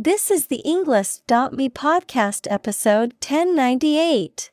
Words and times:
This 0.00 0.30
is 0.30 0.46
the 0.46 0.62
Englist.me 0.64 1.70
podcast 1.70 2.46
episode 2.48 3.14
1098. 3.14 4.52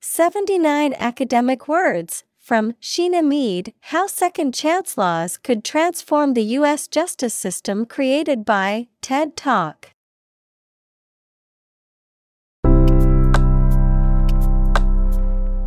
79 0.00 0.94
academic 0.98 1.68
words 1.68 2.24
from 2.38 2.72
Sheena 2.80 3.22
Meade 3.22 3.74
How 3.92 4.06
Second 4.06 4.54
Chance 4.54 4.96
Laws 4.96 5.36
Could 5.36 5.62
Transform 5.62 6.32
the 6.32 6.44
U.S. 6.44 6.88
Justice 6.88 7.34
System, 7.34 7.84
created 7.84 8.46
by 8.46 8.88
TED 9.02 9.36
Talk. 9.36 9.90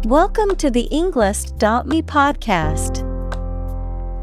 Welcome 0.07 0.55
to 0.55 0.71
the 0.71 0.87
Englist.me 0.91 2.01
podcast. 2.01 3.04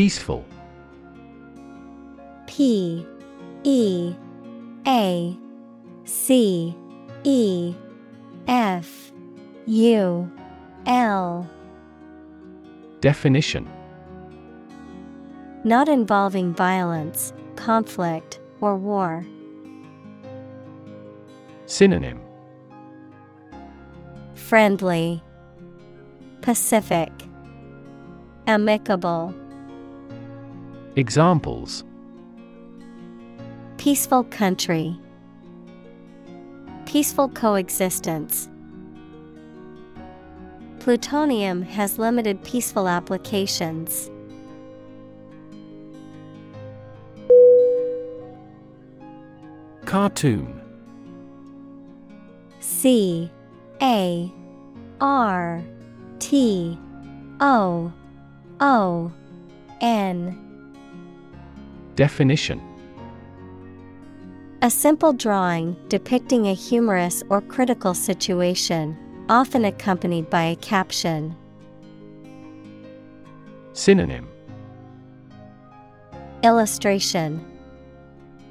Peaceful. 0.00 0.46
P 2.46 3.06
E 3.64 4.14
A 4.86 5.38
C 6.06 6.74
E 7.22 7.74
F 8.48 9.12
U 9.66 10.32
L. 10.86 11.50
Definition 13.02 13.68
Not 15.64 15.86
involving 15.86 16.54
violence, 16.54 17.34
conflict, 17.56 18.40
or 18.62 18.76
war. 18.78 19.26
Synonym 21.66 22.22
Friendly, 24.32 25.22
Pacific, 26.40 27.12
Amicable. 28.46 29.34
Examples 30.96 31.84
Peaceful 33.78 34.24
country. 34.24 34.98
Peaceful 36.84 37.28
coexistence. 37.28 38.48
Plutonium 40.80 41.62
has 41.62 41.96
limited 41.96 42.42
peaceful 42.42 42.88
applications. 42.88 44.10
Cartoon 49.84 50.60
C 52.58 53.30
A 53.80 54.32
R 55.00 55.62
T 56.18 56.76
O 57.40 57.92
O 58.58 59.12
N 59.80 60.49
Definition. 61.96 62.60
A 64.62 64.70
simple 64.70 65.12
drawing 65.12 65.74
depicting 65.88 66.46
a 66.46 66.54
humorous 66.54 67.22
or 67.30 67.40
critical 67.40 67.94
situation, 67.94 68.96
often 69.30 69.64
accompanied 69.64 70.28
by 70.28 70.42
a 70.42 70.56
caption. 70.56 71.34
Synonym. 73.72 74.28
Illustration. 76.42 77.44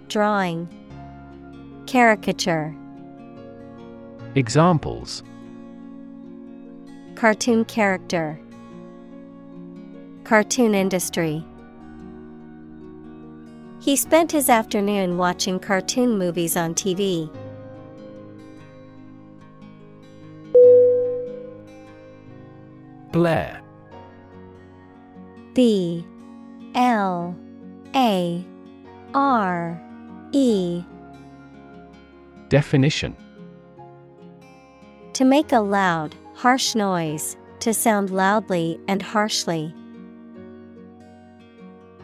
Drawing. 0.07 0.67
Caricature. 1.85 2.75
Examples. 4.35 5.21
Cartoon 7.15 7.65
character. 7.65 8.39
Cartoon 10.23 10.73
industry 10.73 11.45
He 13.79 13.95
spent 13.95 14.31
his 14.31 14.49
afternoon 14.49 15.17
watching 15.17 15.57
cartoon 15.57 16.17
movies 16.17 16.57
on 16.57 16.75
TV. 16.75 17.29
Blare. 23.11 23.61
B. 25.53 26.05
L. 26.75 27.35
A. 27.95 28.45
R. 29.13 29.81
E. 30.33 30.83
Definition. 32.49 33.15
To 35.13 35.25
make 35.25 35.51
a 35.53 35.59
loud, 35.59 36.15
harsh 36.35 36.75
noise, 36.75 37.37
to 37.61 37.73
sound 37.73 38.09
loudly 38.09 38.79
and 38.87 39.01
harshly. 39.01 39.73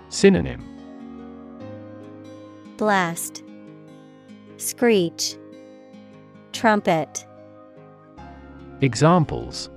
Synonym 0.10 0.75
Blast, 2.78 3.42
Screech, 4.58 5.38
Trumpet. 6.52 7.26
Examples 8.82 9.70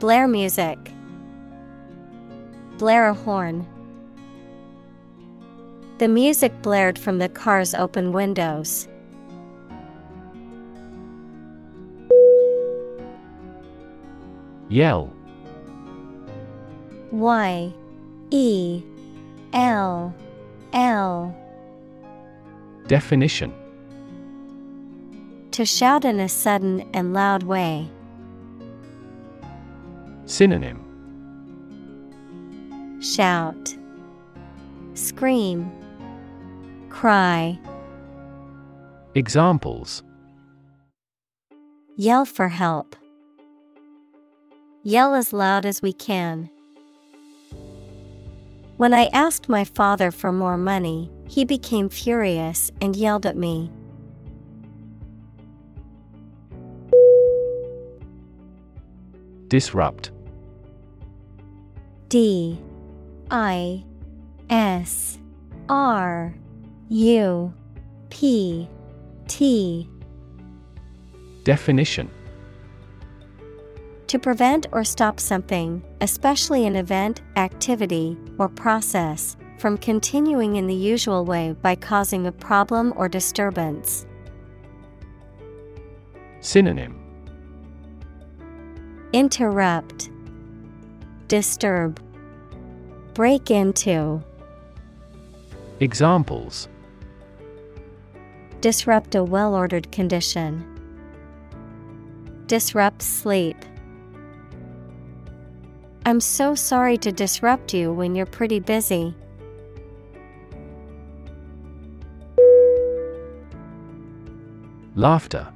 Blare 0.00 0.26
music. 0.26 0.78
Blare 2.78 3.08
a 3.08 3.14
horn. 3.14 3.66
The 5.98 6.08
music 6.08 6.50
blared 6.62 6.98
from 6.98 7.18
the 7.18 7.28
car's 7.28 7.74
open 7.74 8.12
windows. 8.12 8.88
Yell 14.70 15.12
Y 17.10 17.72
E 18.30 18.82
L 19.52 20.14
L. 20.72 21.36
Definition 22.86 23.52
To 25.52 25.64
shout 25.64 26.04
in 26.04 26.18
a 26.18 26.28
sudden 26.28 26.88
and 26.94 27.12
loud 27.12 27.42
way. 27.42 27.90
Synonym 30.24 30.88
Shout. 33.02 33.76
Scream. 34.94 35.70
Cry. 36.88 37.58
Examples 39.14 40.02
Yell 41.96 42.24
for 42.24 42.48
help. 42.48 42.96
Yell 44.82 45.14
as 45.14 45.32
loud 45.32 45.66
as 45.66 45.82
we 45.82 45.92
can. 45.92 46.48
When 48.82 48.94
I 48.94 49.04
asked 49.12 49.48
my 49.48 49.62
father 49.62 50.10
for 50.10 50.32
more 50.32 50.58
money, 50.58 51.08
he 51.28 51.44
became 51.44 51.88
furious 51.88 52.72
and 52.80 52.96
yelled 52.96 53.26
at 53.26 53.36
me. 53.36 53.70
Disrupt. 59.46 60.10
D. 62.08 62.58
I. 63.30 63.84
S. 64.50 65.16
R. 65.68 66.34
U. 66.88 67.54
P. 68.10 68.68
T. 69.28 69.88
Definition 71.44 72.10
To 74.12 74.18
prevent 74.18 74.66
or 74.72 74.84
stop 74.84 75.18
something, 75.18 75.82
especially 76.02 76.66
an 76.66 76.76
event, 76.76 77.22
activity, 77.36 78.18
or 78.36 78.46
process, 78.46 79.38
from 79.56 79.78
continuing 79.78 80.56
in 80.56 80.66
the 80.66 80.74
usual 80.74 81.24
way 81.24 81.56
by 81.62 81.76
causing 81.76 82.26
a 82.26 82.32
problem 82.32 82.92
or 82.94 83.08
disturbance. 83.08 84.04
Synonym. 86.40 87.00
Interrupt, 89.14 90.10
Disturb, 91.28 91.98
Break 93.14 93.50
into, 93.50 94.22
Examples. 95.80 96.68
Disrupt 98.60 99.14
a 99.14 99.24
well 99.24 99.54
ordered 99.54 99.90
condition, 99.90 100.62
Disrupt 102.46 103.00
sleep. 103.00 103.56
I'm 106.04 106.20
so 106.20 106.56
sorry 106.56 106.98
to 106.98 107.12
disrupt 107.12 107.72
you 107.72 107.92
when 107.92 108.16
you're 108.16 108.26
pretty 108.26 108.58
busy. 108.58 109.14
Laughter 114.96 115.48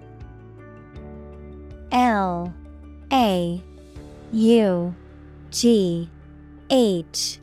L 1.90 2.54
A 3.12 3.62
U 4.32 4.94
G 5.50 6.08
H 6.70 7.38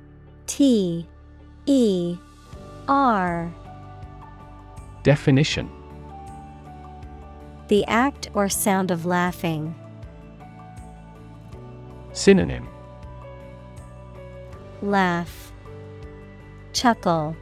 T 0.47 1.07
E 1.65 2.17
R 2.87 3.53
Definition 5.03 5.69
The 7.67 7.85
act 7.85 8.29
or 8.33 8.47
sound 8.47 8.91
of 8.91 9.05
laughing. 9.05 9.75
Synonym 12.13 12.67
Laugh, 14.83 15.53
Chuckle, 16.73 17.37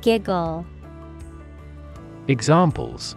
Giggle. 0.00 0.66
Examples 2.26 3.14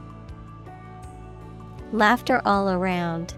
Laughter 1.91 2.39
all 2.45 2.69
around. 2.69 3.33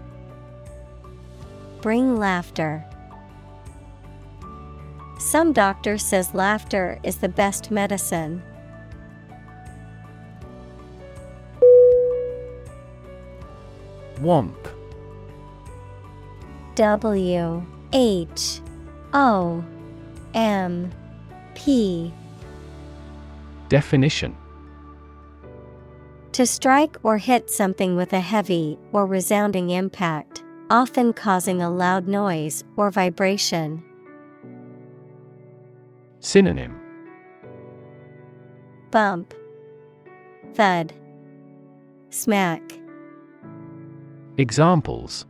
Bring 1.80 2.16
laughter. 2.16 2.84
Some 5.18 5.54
doctor 5.54 5.96
says 5.96 6.34
laughter 6.34 7.00
is 7.02 7.16
the 7.16 7.30
best 7.30 7.70
medicine. 7.70 8.42
Whomp 14.16 14.54
W 16.74 17.66
H 17.94 18.61
O 19.14 19.64
M 20.34 20.90
P. 21.54 22.12
Definition. 23.68 24.36
To 26.32 26.46
strike 26.46 26.96
or 27.02 27.18
hit 27.18 27.50
something 27.50 27.94
with 27.94 28.12
a 28.14 28.20
heavy 28.20 28.78
or 28.92 29.04
resounding 29.04 29.68
impact, 29.68 30.42
often 30.70 31.12
causing 31.12 31.60
a 31.60 31.70
loud 31.70 32.08
noise 32.08 32.64
or 32.76 32.90
vibration. 32.90 33.84
Synonym. 36.20 36.78
Bump, 38.90 39.34
Thud, 40.54 40.94
Smack. 42.10 42.62
Examples 44.38 45.26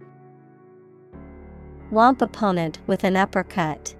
Whomp 1.92 2.22
opponent 2.22 2.78
with 2.86 3.04
an 3.04 3.16
uppercut. 3.16 3.94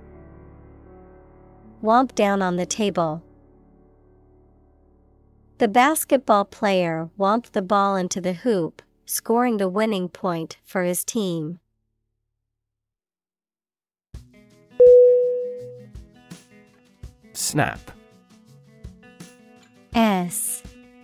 Whomp 1.82 2.14
down 2.14 2.40
on 2.40 2.56
the 2.56 2.64
table. 2.64 3.22
The 5.58 5.68
basketball 5.68 6.46
player 6.46 7.10
whomped 7.18 7.52
the 7.52 7.60
ball 7.60 7.96
into 7.96 8.18
the 8.18 8.32
hoop, 8.32 8.80
scoring 9.04 9.58
the 9.58 9.68
winning 9.68 10.08
point 10.08 10.56
for 10.64 10.84
his 10.84 11.04
team. 11.04 11.58
Snap 17.34 17.90
S 19.94 20.62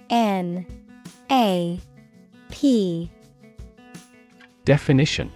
N 0.08 0.64
A 1.30 1.78
P 2.50 3.10
Definition 4.64 5.30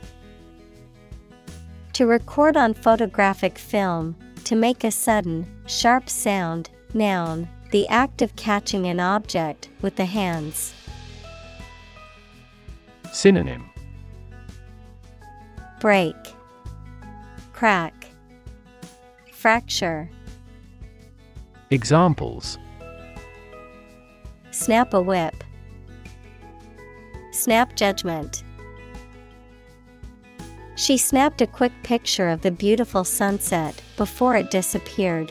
To 1.95 2.07
record 2.07 2.57
on 2.57 2.73
photographic 2.73 3.59
film, 3.59 4.17
to 4.45 4.57
make 4.57 4.83
a 4.83 4.91
sudden, 4.91 5.47
sharp 5.67 6.09
sound, 6.09 6.71
noun, 6.95 7.47
the 7.71 7.87
act 7.89 8.23
of 8.23 8.35
catching 8.35 8.87
an 8.87 8.99
object 8.99 9.69
with 9.83 9.97
the 9.97 10.07
hands. 10.07 10.73
Synonym 13.13 13.69
Break, 15.81 16.17
Crack, 17.53 18.07
Fracture. 19.31 20.09
Examples 21.71 22.59
Snap 24.51 24.95
a 24.95 25.01
whip. 25.01 25.45
Snap 27.33 27.77
judgment. 27.77 28.45
She 30.83 30.97
snapped 30.97 31.41
a 31.41 31.47
quick 31.47 31.71
picture 31.85 32.29
of 32.29 32.43
the 32.43 32.51
beautiful 32.51 33.05
sunset 33.05 33.81
before 33.97 34.35
it 34.35 34.51
disappeared. 34.51 35.31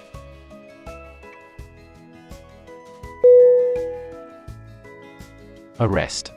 Arrest 5.77 6.31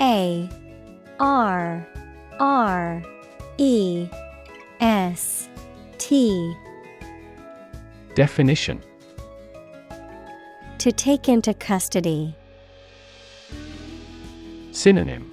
A 0.00 0.48
R 1.18 1.86
R 2.38 3.02
E 3.58 4.08
S 4.80 5.50
T 5.98 6.54
Definition 8.14 8.82
To 10.78 10.90
take 10.90 11.28
into 11.28 11.52
custody. 11.52 12.34
Synonym 14.72 15.29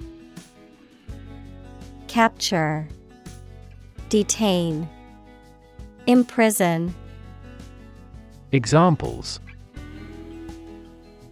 Capture, 2.08 2.88
Detain, 4.08 4.88
Imprison, 6.06 6.94
Examples 8.50 9.40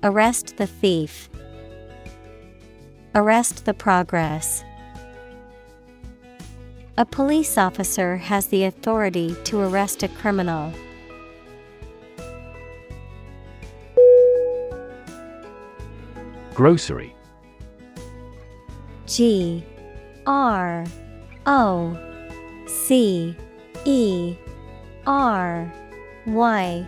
Arrest 0.02 0.58
the 0.58 0.66
thief, 0.66 1.30
Arrest 3.14 3.64
the 3.64 3.72
progress. 3.72 4.62
A 6.98 7.06
police 7.06 7.56
officer 7.56 8.16
has 8.16 8.48
the 8.48 8.64
authority 8.64 9.34
to 9.44 9.60
arrest 9.60 10.02
a 10.02 10.08
criminal. 10.08 10.72
Grocery 16.54 17.14
G 19.06 19.64
R 20.26 20.84
O 21.46 21.96
C 22.66 23.36
E 23.84 24.36
R 25.06 25.72
Y. 26.26 26.86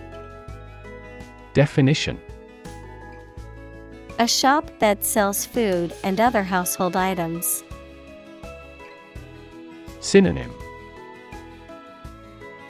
Definition. 1.55 2.21
A 4.19 4.27
shop 4.27 4.71
that 4.81 5.05
sells 5.05 5.45
food 5.47 5.95
and 6.03 6.21
other 6.21 6.43
household 6.43 6.97
items. 6.97 7.63
Synonym. 10.01 10.53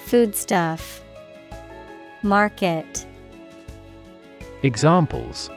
Foodstuff. 0.05 1.03
Market. 2.23 3.07
Examples. 4.63 5.49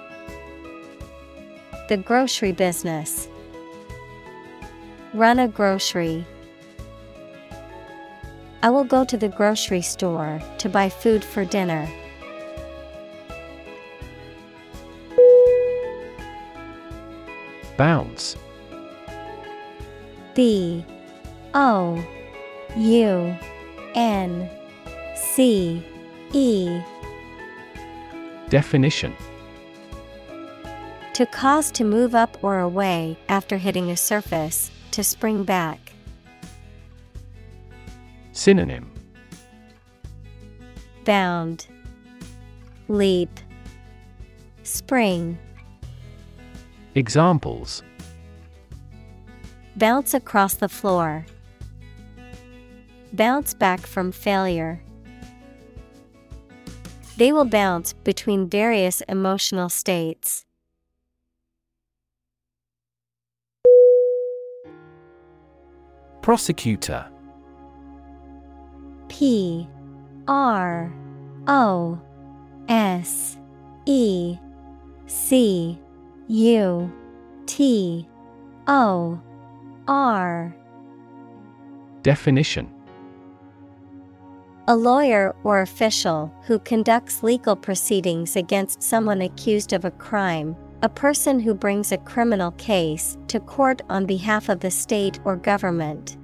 The 1.89 1.97
grocery 1.97 2.51
business. 2.51 3.27
Run 5.13 5.39
a 5.39 5.47
grocery. 5.47 6.25
I 8.63 8.69
will 8.69 8.85
go 8.85 9.03
to 9.03 9.17
the 9.17 9.27
grocery 9.27 9.81
store 9.81 10.41
to 10.59 10.69
buy 10.69 10.87
food 10.87 11.23
for 11.23 11.43
dinner. 11.43 11.89
Bounce 17.75 18.37
B 20.33 20.85
O 21.53 22.01
U 22.77 23.35
N 23.95 24.49
C 25.15 25.83
E 26.31 26.81
Definition 28.49 29.13
To 31.13 31.25
cause 31.25 31.71
to 31.71 31.83
move 31.83 32.15
up 32.15 32.37
or 32.41 32.59
away 32.59 33.17
after 33.27 33.57
hitting 33.57 33.89
a 33.89 33.97
surface, 33.97 34.71
to 34.91 35.03
spring 35.03 35.43
back. 35.43 35.93
Synonym 38.33 38.91
Bound, 41.05 41.67
Leap, 42.87 43.29
Spring. 44.63 45.37
Examples 46.95 47.83
Bounce 49.75 50.13
across 50.13 50.55
the 50.55 50.69
floor. 50.69 51.25
Bounce 53.13 53.53
back 53.53 53.81
from 53.81 54.11
failure. 54.11 54.81
They 57.17 57.31
will 57.31 57.45
bounce 57.45 57.93
between 57.93 58.49
various 58.49 59.01
emotional 59.01 59.69
states. 59.69 60.45
Prosecutor. 66.21 67.05
P 69.09 69.67
R 70.27 70.93
O 71.47 71.99
S 72.69 73.37
E 73.85 74.37
C 75.07 75.79
U 76.27 76.91
T 77.47 78.07
O 78.67 79.19
R. 79.87 80.55
Definition. 82.03 82.71
A 84.67 84.75
lawyer 84.75 85.35
or 85.43 85.61
official 85.61 86.31
who 86.45 86.59
conducts 86.59 87.23
legal 87.23 87.55
proceedings 87.55 88.35
against 88.35 88.81
someone 88.83 89.21
accused 89.21 89.73
of 89.73 89.85
a 89.85 89.91
crime, 89.91 90.55
a 90.83 90.89
person 90.89 91.39
who 91.39 91.53
brings 91.53 91.91
a 91.91 91.97
criminal 91.99 92.51
case 92.51 93.17
to 93.27 93.39
court 93.39 93.81
on 93.89 94.05
behalf 94.05 94.49
of 94.49 94.61
the 94.61 94.71
state 94.71 95.19
or 95.25 95.35
government. 95.35 96.17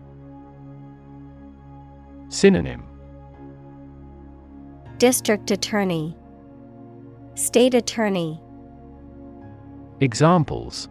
Synonym. 2.29 2.83
District 4.97 5.51
Attorney. 5.51 6.17
State 7.35 7.75
Attorney. 7.75 8.41
Examples. 9.99 10.89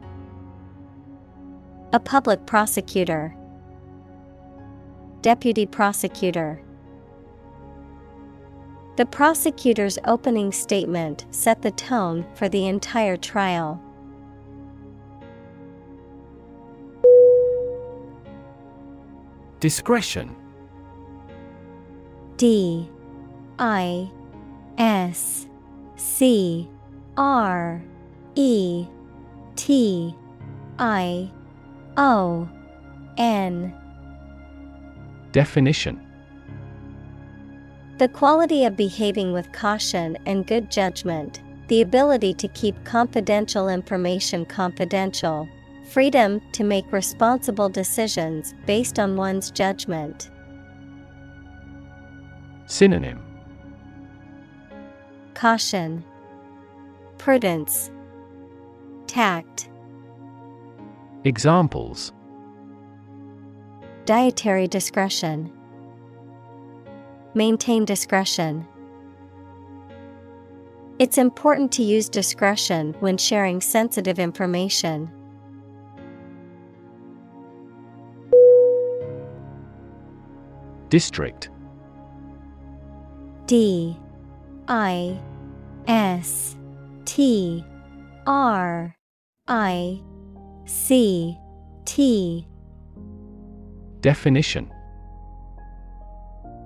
A 1.92 1.98
public 1.98 2.46
prosecutor. 2.46 3.36
Deputy 5.22 5.66
Prosecutor 5.66 6.62
The 8.96 9.04
prosecutor's 9.04 9.98
opening 10.06 10.52
statement 10.52 11.26
set 11.30 11.60
the 11.60 11.70
tone 11.70 12.26
for 12.34 12.48
the 12.48 12.66
entire 12.66 13.18
trial. 13.18 13.78
Discretion. 19.60 20.34
D. 22.38 22.88
I. 23.58 24.10
S. 24.78 25.46
C. 25.96 26.66
R. 27.18 27.82
E. 28.34 28.86
T. 29.56 30.16
I. 30.78 31.30
O. 31.98 32.48
N. 33.18 33.74
Definition 35.32 36.05
The 37.98 38.08
quality 38.08 38.64
of 38.66 38.76
behaving 38.76 39.32
with 39.32 39.52
caution 39.52 40.18
and 40.26 40.46
good 40.46 40.70
judgment, 40.70 41.40
the 41.68 41.80
ability 41.80 42.34
to 42.34 42.48
keep 42.48 42.84
confidential 42.84 43.68
information 43.70 44.44
confidential, 44.44 45.48
freedom 45.90 46.42
to 46.52 46.62
make 46.62 46.92
responsible 46.92 47.70
decisions 47.70 48.54
based 48.66 48.98
on 48.98 49.16
one's 49.16 49.50
judgment. 49.50 50.30
Synonym. 52.66 53.22
Caution, 55.34 56.04
Prudence, 57.16 57.90
Tact, 59.06 59.70
Examples. 61.24 62.12
Dietary 64.04 64.68
discretion. 64.68 65.50
Maintain 67.36 67.84
discretion. 67.84 68.66
It's 70.98 71.18
important 71.18 71.70
to 71.72 71.82
use 71.82 72.08
discretion 72.08 72.96
when 73.00 73.18
sharing 73.18 73.60
sensitive 73.60 74.18
information. 74.18 75.10
District. 80.88 81.50
D. 83.44 83.98
I. 84.66 85.20
S. 85.86 86.56
T. 87.04 87.62
R. 88.26 88.96
I. 89.46 90.00
C. 90.64 91.36
T. 91.84 92.48
Definition 94.00 94.70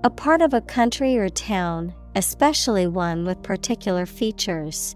A 0.03 0.09
part 0.09 0.41
of 0.41 0.55
a 0.55 0.61
country 0.61 1.15
or 1.17 1.29
town, 1.29 1.93
especially 2.15 2.87
one 2.87 3.23
with 3.23 3.43
particular 3.43 4.07
features. 4.07 4.95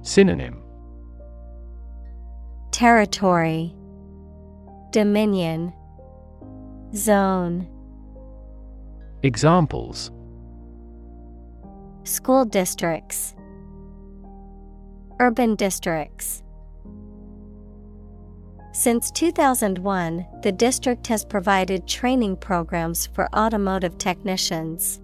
Synonym. 0.00 0.62
Territory. 2.70 3.74
Dominion. 4.90 5.74
Zone. 6.94 7.68
Examples. 9.22 10.10
School 12.04 12.46
districts. 12.46 13.34
Urban 15.20 15.56
districts 15.56 16.42
Since 18.74 19.10
2001, 19.10 20.26
the 20.42 20.50
district 20.50 21.06
has 21.08 21.26
provided 21.26 21.86
training 21.86 22.38
programs 22.38 23.06
for 23.06 23.28
automotive 23.36 23.98
technicians. 23.98 24.98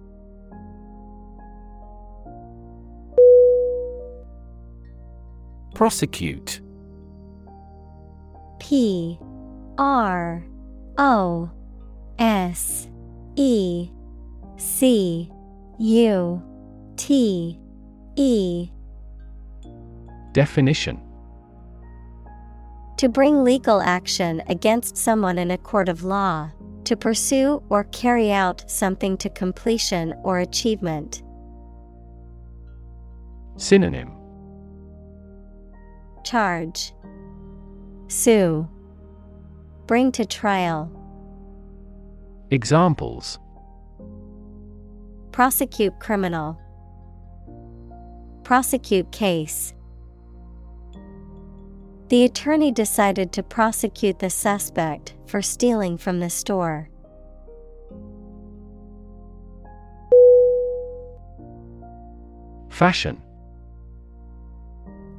Prosecute. 5.75 6.61
P 8.59 9.19
R 9.77 10.43
O 10.97 11.51
S 12.17 12.89
E 13.35 13.91
C 14.57 15.31
U 15.77 16.43
T 16.97 17.59
E. 18.15 18.69
Definition 20.33 21.08
To 22.99 23.07
bring 23.07 23.45
legal 23.45 23.79
action 23.79 24.43
against 24.49 24.97
someone 24.97 25.37
in 25.37 25.51
a 25.51 25.57
court 25.57 25.87
of 25.87 26.03
law, 26.03 26.51
to 26.83 26.97
pursue 26.97 27.63
or 27.69 27.85
carry 27.85 28.29
out 28.29 28.69
something 28.69 29.15
to 29.19 29.29
completion 29.29 30.13
or 30.21 30.39
achievement. 30.39 31.23
Synonym 33.55 34.11
Charge 36.25 36.91
Sue 38.09 38.67
Bring 39.87 40.11
to 40.11 40.25
trial. 40.25 40.91
Examples 42.51 43.39
Prosecute 45.31 45.97
criminal. 46.01 46.59
Prosecute 48.43 49.09
case. 49.13 49.73
The 52.09 52.23
attorney 52.23 52.71
decided 52.71 53.31
to 53.33 53.43
prosecute 53.43 54.17
the 54.17 54.31
suspect 54.31 55.13
for 55.27 55.43
stealing 55.43 55.95
from 55.95 56.19
the 56.19 56.29
store. 56.31 56.89
Fashion. 62.69 63.21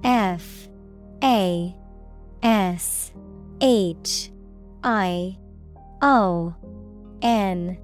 F. 0.03 0.69
A. 1.23 1.77
S. 2.43 3.13
H. 3.61 4.33
I. 4.83 5.39
O. 6.03 6.57
N. 7.23 7.79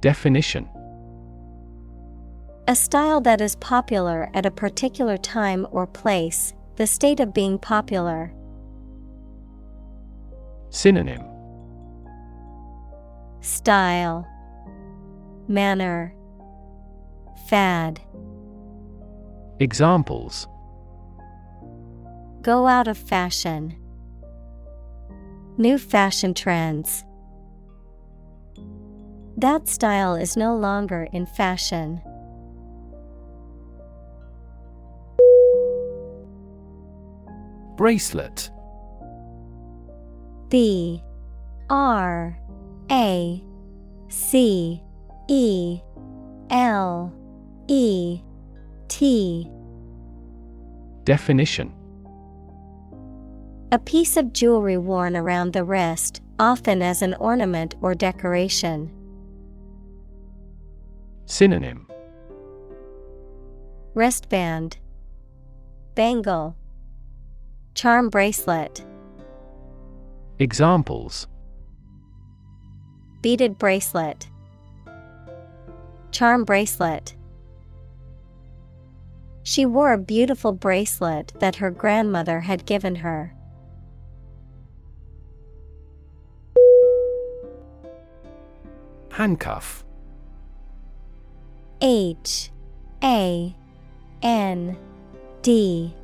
Definition. 0.00 0.68
A 2.66 2.74
style 2.74 3.20
that 3.20 3.40
is 3.40 3.54
popular 3.56 4.28
at 4.34 4.44
a 4.44 4.50
particular 4.50 5.16
time 5.16 5.68
or 5.70 5.86
place, 5.86 6.52
the 6.76 6.86
state 6.86 7.20
of 7.20 7.32
being 7.32 7.58
popular. 7.58 8.32
Synonym 10.70 11.22
Style 13.40 14.26
Manner 15.46 16.14
Fad 17.48 18.00
Examples 19.60 20.48
Go 22.42 22.66
out 22.66 22.88
of 22.88 22.98
fashion. 22.98 23.76
New 25.56 25.78
fashion 25.78 26.34
trends. 26.34 27.04
That 29.36 29.68
style 29.68 30.14
is 30.14 30.36
no 30.36 30.56
longer 30.56 31.08
in 31.12 31.26
fashion. 31.26 32.02
Bracelet. 37.76 38.50
B 40.48 41.02
R 41.70 42.38
A 42.90 43.42
C 44.08 44.82
E 45.28 45.80
L 46.50 47.12
E 47.68 48.20
T. 48.88 49.50
Definition. 51.04 51.72
A 53.72 53.78
piece 53.78 54.16
of 54.16 54.32
jewelry 54.32 54.78
worn 54.78 55.16
around 55.16 55.52
the 55.52 55.64
wrist, 55.64 56.20
often 56.38 56.80
as 56.80 57.02
an 57.02 57.14
ornament 57.14 57.74
or 57.82 57.94
decoration. 57.94 58.90
Synonym. 61.26 61.88
Wristband, 63.94 64.76
Bangle, 65.94 66.56
Charm 67.74 68.08
bracelet, 68.08 68.84
Examples 70.38 71.26
Beaded 73.20 73.58
bracelet, 73.58 74.28
Charm 76.12 76.44
bracelet. 76.44 77.16
She 79.42 79.66
wore 79.66 79.92
a 79.92 79.98
beautiful 79.98 80.52
bracelet 80.52 81.32
that 81.40 81.56
her 81.56 81.70
grandmother 81.70 82.40
had 82.40 82.64
given 82.64 82.96
her. 82.96 83.34
Handcuff 89.10 89.84
H 91.80 92.50
A 93.02 93.54
N 94.22 94.76
D 95.42 95.94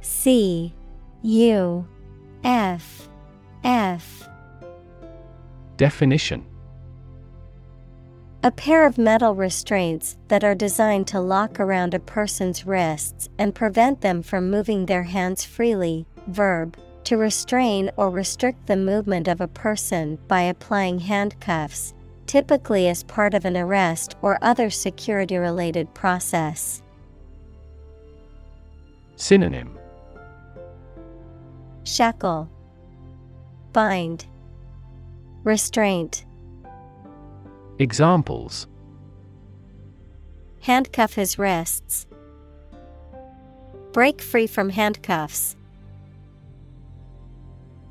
C 0.00 0.74
U 1.26 1.88
F 2.44 3.08
F 3.64 4.28
Definition 5.78 6.44
A 8.42 8.50
pair 8.50 8.84
of 8.86 8.98
metal 8.98 9.34
restraints 9.34 10.18
that 10.28 10.44
are 10.44 10.54
designed 10.54 11.06
to 11.06 11.20
lock 11.20 11.58
around 11.58 11.94
a 11.94 11.98
person's 11.98 12.66
wrists 12.66 13.30
and 13.38 13.54
prevent 13.54 14.02
them 14.02 14.22
from 14.22 14.50
moving 14.50 14.84
their 14.84 15.04
hands 15.04 15.46
freely. 15.46 16.04
Verb 16.26 16.76
to 17.04 17.16
restrain 17.16 17.90
or 17.96 18.10
restrict 18.10 18.66
the 18.66 18.76
movement 18.76 19.26
of 19.26 19.40
a 19.40 19.48
person 19.48 20.18
by 20.28 20.42
applying 20.42 20.98
handcuffs, 20.98 21.94
typically 22.26 22.86
as 22.86 23.02
part 23.02 23.32
of 23.32 23.46
an 23.46 23.56
arrest 23.56 24.14
or 24.20 24.38
other 24.42 24.68
security 24.68 25.38
related 25.38 25.94
process. 25.94 26.82
Synonym 29.16 29.78
Shackle, 31.84 32.50
Bind, 33.72 34.26
Restraint. 35.42 36.24
Examples 37.78 38.66
Handcuff 40.60 41.14
his 41.14 41.38
wrists. 41.38 42.06
Break 43.92 44.22
free 44.22 44.46
from 44.46 44.70
handcuffs. 44.70 45.56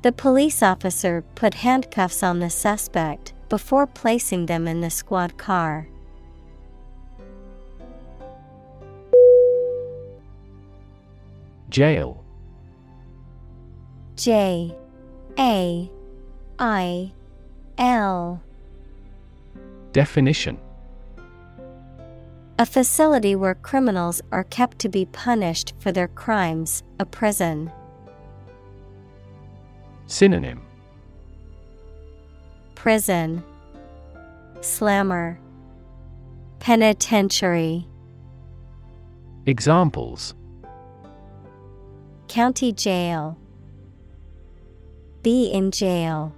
The 0.02 0.10
police 0.10 0.60
officer 0.60 1.22
put 1.36 1.54
handcuffs 1.54 2.22
on 2.22 2.40
the 2.40 2.50
suspect 2.50 3.32
before 3.48 3.86
placing 3.86 4.46
them 4.46 4.66
in 4.66 4.80
the 4.80 4.90
squad 4.90 5.38
car. 5.38 5.86
Jail 11.70 12.23
J 14.16 14.72
A 15.38 15.90
I 16.58 17.12
L. 17.78 18.40
Definition. 19.92 20.58
A 22.60 22.66
facility 22.66 23.34
where 23.34 23.56
criminals 23.56 24.22
are 24.30 24.44
kept 24.44 24.78
to 24.80 24.88
be 24.88 25.06
punished 25.06 25.74
for 25.80 25.90
their 25.90 26.06
crimes, 26.06 26.84
a 27.00 27.04
prison. 27.04 27.72
Synonym. 30.06 30.62
Prison. 32.76 33.42
Slammer. 34.60 35.40
Penitentiary. 36.60 37.88
Examples. 39.46 40.34
County 42.28 42.72
Jail 42.72 43.36
Be 45.24 45.46
in 45.46 45.70
jail. 45.70 46.34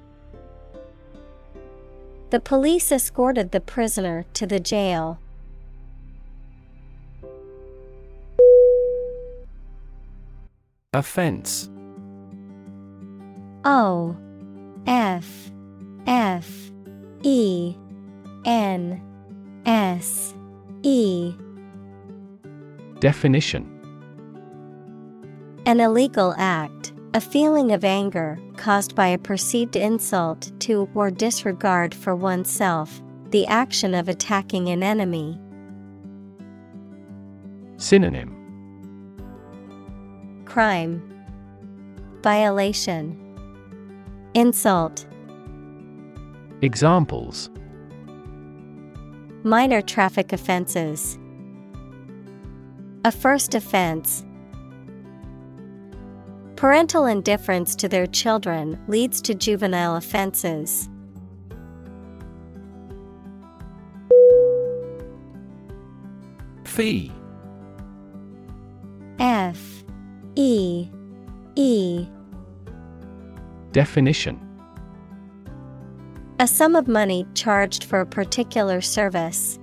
The 2.31 2.39
police 2.39 2.93
escorted 2.93 3.51
the 3.51 3.61
prisoner 3.61 4.25
to 4.35 4.47
the 4.47 4.61
jail. 4.61 5.19
Offense 10.93 11.69
O 13.65 14.17
F 14.87 15.51
F 16.07 16.49
E 17.25 17.75
N 18.45 19.03
S 19.67 20.33
E 20.85 21.35
Definition 23.01 23.67
An 25.67 25.81
illegal 25.81 26.37
act, 26.39 26.76
a 27.17 27.21
feeling 27.21 27.73
of 27.73 27.83
anger 27.83 28.39
caused 28.59 28.95
by 28.95 29.07
a 29.07 29.17
perceived 29.17 29.75
insult 29.75 30.53
to 30.61 30.87
or 30.95 31.11
disregard 31.11 31.95
for 31.95 32.15
oneself, 32.15 33.01
the 33.31 33.47
action 33.47 33.95
of 33.95 34.07
attacking 34.07 34.69
an 34.69 34.83
enemy. 34.83 35.41
Synonym 37.79 38.35
Crime, 40.45 41.01
Violation, 42.23 43.19
Insult, 44.35 45.07
Examples 46.61 47.49
Minor 49.43 49.81
traffic 49.81 50.35
offenses. 50.35 51.19
A 53.07 53.11
first 53.11 53.55
offense. 53.55 54.26
Parental 56.57 57.05
indifference 57.05 57.77
to 57.77 57.87
their 57.87 58.07
children 58.07 58.83
leads 58.89 59.21
to 59.21 59.35
juvenile 59.35 59.97
offenses. 59.97 60.89
Fee. 66.65 67.13
F. 69.19 69.85
E. 70.35 70.89
E. 71.57 72.07
Definition. 73.73 74.41
A 76.39 76.47
sum 76.47 76.75
of 76.75 76.89
money 76.89 77.27
charged 77.35 77.85
for 77.85 78.01
a 78.01 78.07
particular 78.07 78.81
service. 78.81 79.59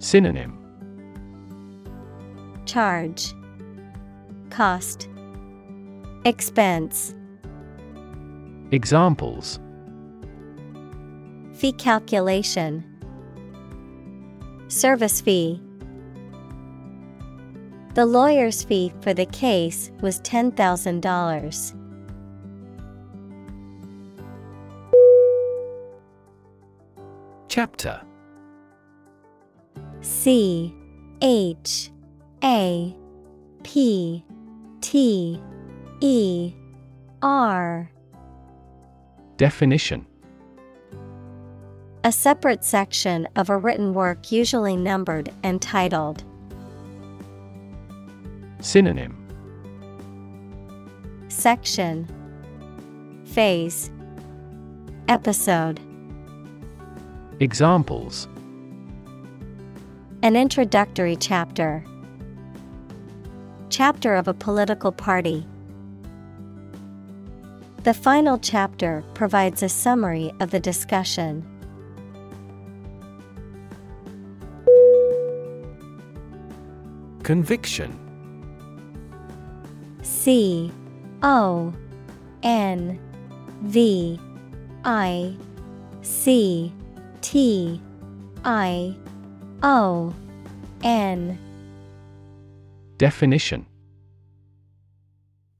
Synonym. 0.00 0.58
Charge 2.66 3.34
Cost. 4.50 5.08
Expense. 6.24 7.14
Examples. 8.70 9.60
Fee 11.54 11.72
calculation. 11.72 12.84
Service 14.68 15.20
fee. 15.20 15.62
The 17.94 18.06
lawyer's 18.06 18.62
fee 18.62 18.92
for 19.00 19.14
the 19.14 19.26
case 19.26 19.90
was 20.00 20.20
$10,000. 20.20 21.74
Chapter. 27.48 28.02
C 30.00 30.74
H 31.22 31.90
A 32.44 32.94
P 33.64 34.24
T 34.80 35.40
E 36.00 36.54
R. 37.22 37.90
Definition. 39.36 40.06
A 42.04 42.12
separate 42.12 42.64
section 42.64 43.28
of 43.36 43.50
a 43.50 43.56
written 43.56 43.92
work 43.92 44.30
usually 44.30 44.76
numbered 44.76 45.32
and 45.42 45.60
titled. 45.60 46.24
Synonym. 48.60 49.16
Section. 51.28 52.06
Phase. 53.26 53.90
Episode. 55.08 55.80
Examples. 57.40 58.26
An 60.22 60.34
introductory 60.34 61.14
chapter, 61.14 61.84
chapter 63.70 64.14
of 64.14 64.28
a 64.28 64.34
political 64.34 64.92
party. 64.92 65.46
The 67.84 67.94
final 67.94 68.38
chapter 68.38 69.04
provides 69.14 69.62
a 69.62 69.68
summary 69.68 70.32
of 70.40 70.50
the 70.50 70.60
discussion. 70.60 71.46
Conviction 77.22 77.98
C 80.02 80.72
O 81.22 81.72
N 82.42 82.98
V 83.62 84.18
I 84.84 85.36
C 86.02 86.72
T 87.20 87.80
I 88.44 88.96
O 89.62 90.14
N 90.82 91.38
Definition. 92.98 93.64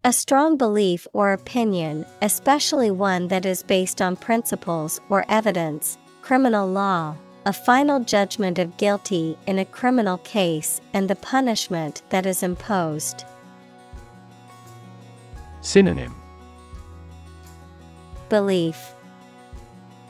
A 0.02 0.12
strong 0.12 0.56
belief 0.56 1.06
or 1.12 1.32
opinion, 1.32 2.04
especially 2.20 2.90
one 2.90 3.28
that 3.28 3.46
is 3.46 3.62
based 3.62 4.02
on 4.02 4.16
principles 4.16 5.00
or 5.08 5.24
evidence, 5.28 5.98
criminal 6.20 6.66
law, 6.66 7.14
a 7.46 7.52
final 7.52 8.00
judgment 8.00 8.58
of 8.58 8.76
guilty 8.76 9.38
in 9.46 9.60
a 9.60 9.64
criminal 9.64 10.18
case, 10.18 10.80
and 10.92 11.08
the 11.08 11.14
punishment 11.14 12.02
that 12.10 12.26
is 12.26 12.42
imposed. 12.42 13.24
Synonym. 15.60 16.14
Belief, 18.28 18.94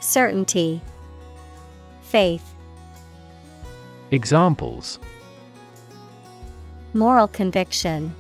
Certainty, 0.01 0.81
Faith, 2.01 2.55
Examples 4.11 4.99
Moral 6.99 7.29
conviction, 7.29 8.13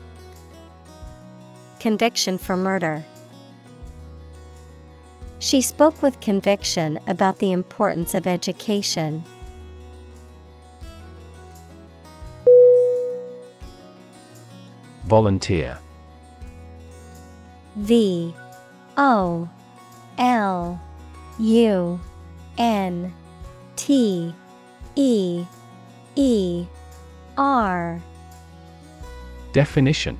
Conviction 1.80 2.38
for 2.38 2.56
murder. 2.56 3.04
She 5.40 5.60
spoke 5.60 6.00
with 6.00 6.20
conviction 6.20 7.00
about 7.08 7.40
the 7.40 7.50
importance 7.50 8.14
of 8.14 8.28
education. 8.28 9.24
Volunteer 15.06 15.76
V 17.74 18.32
O 18.96 19.48
L 20.18 20.80
U 21.40 22.00
N 22.56 23.12
T 23.74 24.32
E 24.94 25.44
E 26.14 26.66
R 27.36 28.00
Definition 29.52 30.18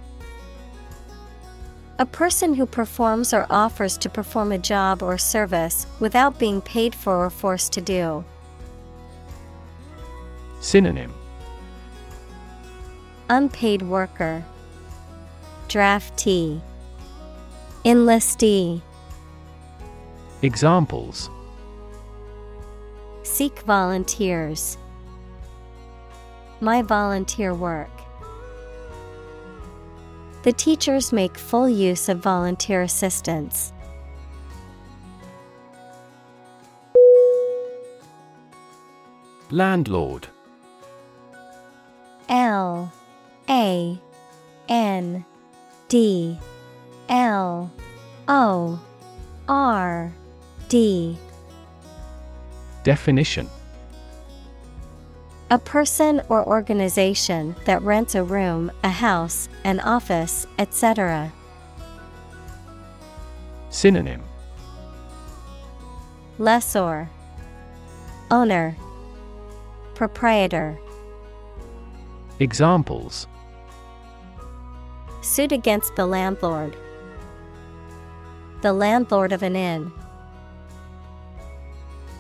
A 1.99 2.07
person 2.07 2.55
who 2.55 2.67
performs 2.67 3.35
or 3.35 3.47
offers 3.51 3.99
to 3.99 4.09
perform 4.09 4.53
a 4.53 4.59
job 4.59 5.03
or 5.03 5.19
service 5.19 5.87
without 6.01 6.39
being 6.39 6.61
paid 6.61 6.95
for 6.95 7.25
or 7.25 7.31
forced 7.31 7.73
to 7.73 7.81
do. 7.81 8.25
Synonym 10.61 11.13
Unpaid 13.31 13.83
worker, 13.83 14.45
Draftee, 15.69 16.61
Enlistee. 17.85 18.81
Examples 20.41 21.29
Seek 23.23 23.61
volunteers. 23.61 24.79
My 26.61 26.83
volunteer 26.83 27.55
work. 27.55 27.98
The 30.45 30.53
teachers 30.53 31.13
make 31.13 31.37
full 31.37 31.69
use 31.69 32.09
of 32.09 32.19
volunteer 32.19 32.83
assistance. 32.83 33.73
Landlord. 39.51 40.29
L 42.29 42.93
A 43.49 43.99
N 44.69 45.25
D 45.89 46.39
L 47.09 47.71
O 48.29 48.81
R 49.49 50.13
D. 50.69 51.19
Definition 52.85 53.49
A 55.51 55.59
person 55.59 56.21
or 56.29 56.47
organization 56.47 57.57
that 57.65 57.81
rents 57.81 58.15
a 58.15 58.23
room, 58.23 58.71
a 58.85 58.91
house, 58.91 59.49
an 59.65 59.81
office, 59.81 60.47
etc. 60.59 61.33
Synonym 63.71 64.23
Lessor 66.39 67.09
Owner 68.31 68.77
Proprietor 69.95 70.79
Examples 72.41 73.27
Suit 75.23 75.53
against 75.53 75.97
the 75.97 76.05
landlord. 76.05 76.77
The 78.61 78.75
landlord 78.75 79.33
of 79.33 79.43
an 79.43 79.57
inn. 79.57 79.93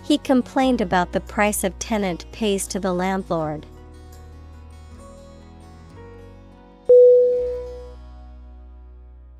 He 0.08 0.16
complained 0.16 0.80
about 0.80 1.12
the 1.12 1.20
price 1.20 1.64
of 1.64 1.78
tenant 1.78 2.24
pays 2.32 2.66
to 2.68 2.80
the 2.80 2.94
landlord. 2.94 3.66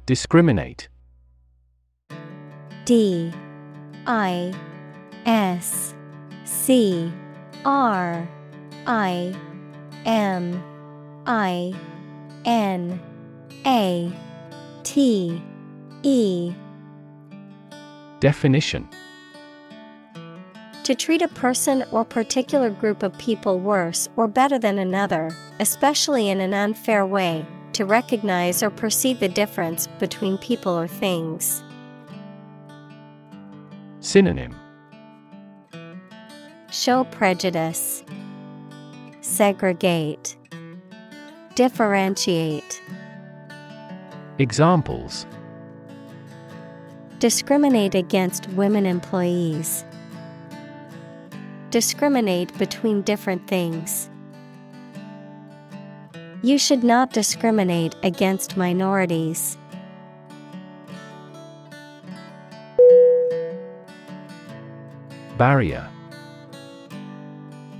Discriminate. 0.04 0.90
D. 2.84 3.32
I. 4.06 4.52
S. 5.24 5.94
C. 6.44 7.10
R. 7.64 8.28
I. 8.86 9.34
M. 10.04 10.62
I. 11.24 11.74
N. 12.44 13.00
A. 13.64 14.12
T. 14.82 15.42
E. 16.02 16.52
Definition 18.20 18.86
To 20.88 20.94
treat 20.94 21.20
a 21.20 21.28
person 21.28 21.84
or 21.92 22.02
particular 22.02 22.70
group 22.70 23.02
of 23.02 23.18
people 23.18 23.60
worse 23.60 24.08
or 24.16 24.26
better 24.26 24.58
than 24.58 24.78
another, 24.78 25.36
especially 25.60 26.30
in 26.30 26.40
an 26.40 26.54
unfair 26.54 27.04
way, 27.04 27.44
to 27.74 27.84
recognize 27.84 28.62
or 28.62 28.70
perceive 28.70 29.20
the 29.20 29.28
difference 29.28 29.86
between 29.98 30.38
people 30.38 30.72
or 30.72 30.88
things. 30.88 31.62
Synonym 34.00 34.58
Show 36.70 37.04
prejudice, 37.04 38.02
segregate, 39.20 40.38
differentiate. 41.54 42.80
Examples 44.38 45.26
Discriminate 47.18 47.94
against 47.94 48.48
women 48.52 48.86
employees. 48.86 49.84
Discriminate 51.70 52.56
between 52.56 53.02
different 53.02 53.46
things. 53.46 54.08
You 56.40 56.56
should 56.56 56.82
not 56.82 57.12
discriminate 57.12 57.94
against 58.02 58.56
minorities. 58.56 59.58
Barrier. 65.36 65.88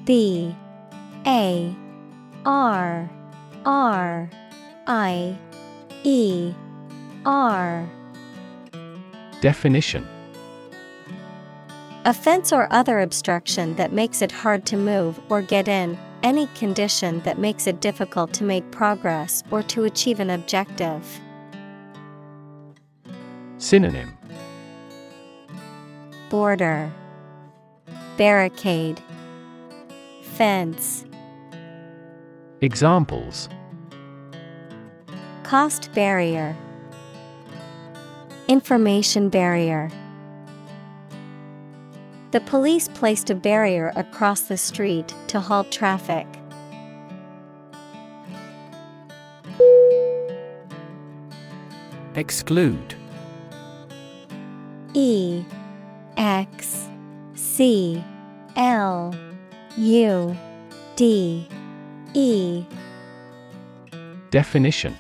B. 0.04 0.54
A. 1.26 1.74
R. 2.44 3.10
R. 3.64 4.30
I. 4.86 5.38
E. 6.04 6.52
R. 7.24 7.88
Definition 9.40 10.06
A 12.04 12.14
fence 12.14 12.52
or 12.52 12.72
other 12.72 13.00
obstruction 13.00 13.74
that 13.74 13.92
makes 13.92 14.22
it 14.22 14.30
hard 14.30 14.64
to 14.66 14.76
move 14.76 15.20
or 15.28 15.42
get 15.42 15.66
in, 15.66 15.98
any 16.22 16.46
condition 16.48 17.20
that 17.20 17.38
makes 17.38 17.66
it 17.66 17.80
difficult 17.80 18.32
to 18.34 18.44
make 18.44 18.70
progress 18.70 19.42
or 19.50 19.62
to 19.64 19.84
achieve 19.84 20.20
an 20.20 20.30
objective. 20.30 21.20
Synonym. 23.58 24.16
Border. 26.30 26.90
Barricade. 28.16 29.02
Fence. 30.22 31.04
Examples. 32.60 33.48
Cost 35.42 35.92
barrier. 35.94 36.56
Information 38.46 39.28
barrier 39.28 39.90
The 42.30 42.40
police 42.40 42.88
placed 42.88 43.30
a 43.30 43.34
barrier 43.34 43.90
across 43.96 44.42
the 44.42 44.58
street 44.58 45.14
to 45.28 45.40
halt 45.40 45.72
traffic. 45.72 46.26
Exclude 52.14 52.94
E 54.92 55.42
X 56.18 56.88
C 57.34 58.04
L 58.56 59.14
U 59.78 60.36
D 60.96 61.48
E 62.12 62.66
Definition 64.30 64.98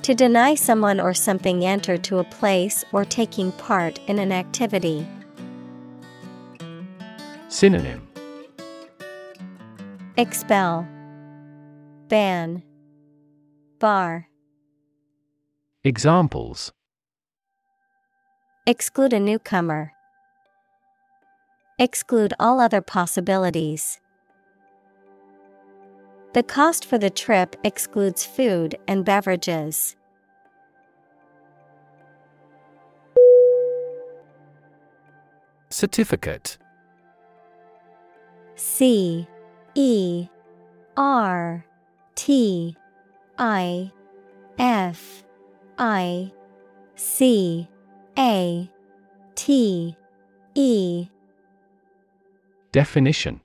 To 0.00 0.14
deny 0.14 0.54
someone 0.54 0.98
or 0.98 1.12
something 1.12 1.62
enter 1.62 1.98
to 1.98 2.20
a 2.20 2.24
place 2.24 2.84
or 2.92 3.04
taking 3.04 3.52
part 3.52 3.98
in 4.06 4.18
an 4.18 4.32
activity. 4.32 5.06
Synonym 7.48 8.08
Expel 10.16 10.86
Ban 12.08 12.62
Bar 13.78 14.28
Examples 15.84 16.72
Exclude 18.66 19.12
a 19.12 19.20
newcomer. 19.20 19.92
Exclude 21.78 22.34
all 22.40 22.58
other 22.58 22.80
possibilities. 22.80 24.00
The 26.34 26.42
cost 26.42 26.84
for 26.84 26.98
the 26.98 27.10
trip 27.10 27.54
excludes 27.62 28.26
food 28.26 28.76
and 28.88 29.04
beverages. 29.04 29.94
Certificate 35.70 36.58
C 38.56 39.28
E 39.74 40.28
R 40.96 41.64
T 42.14 42.74
I 43.38 43.92
F 44.58 45.24
I 45.78 46.32
C 46.94 47.68
A 48.18 48.70
T 49.34 49.96
E. 50.54 51.08
Definition. 52.72 53.40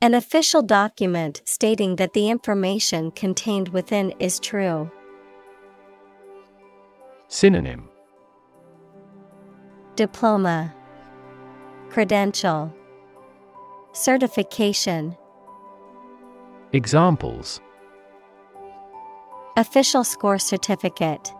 An 0.00 0.14
official 0.14 0.62
document 0.62 1.42
stating 1.44 1.96
that 1.96 2.14
the 2.14 2.30
information 2.30 3.10
contained 3.10 3.68
within 3.68 4.14
is 4.18 4.40
true. 4.40 4.90
Synonym. 7.28 7.86
Diploma. 9.94 10.74
Credential 11.90 12.74
Certification. 13.92 15.16
Examples. 16.72 17.60
Official 19.56 20.04
score 20.04 20.38
certificate. 20.38 21.32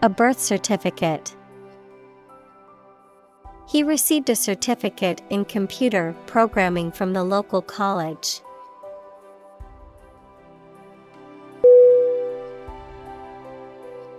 A 0.00 0.08
birth 0.08 0.40
certificate. 0.40 1.36
He 3.68 3.82
received 3.82 4.30
a 4.30 4.34
certificate 4.34 5.20
in 5.28 5.44
computer 5.44 6.16
programming 6.26 6.90
from 6.90 7.12
the 7.12 7.22
local 7.22 7.60
college. 7.60 8.40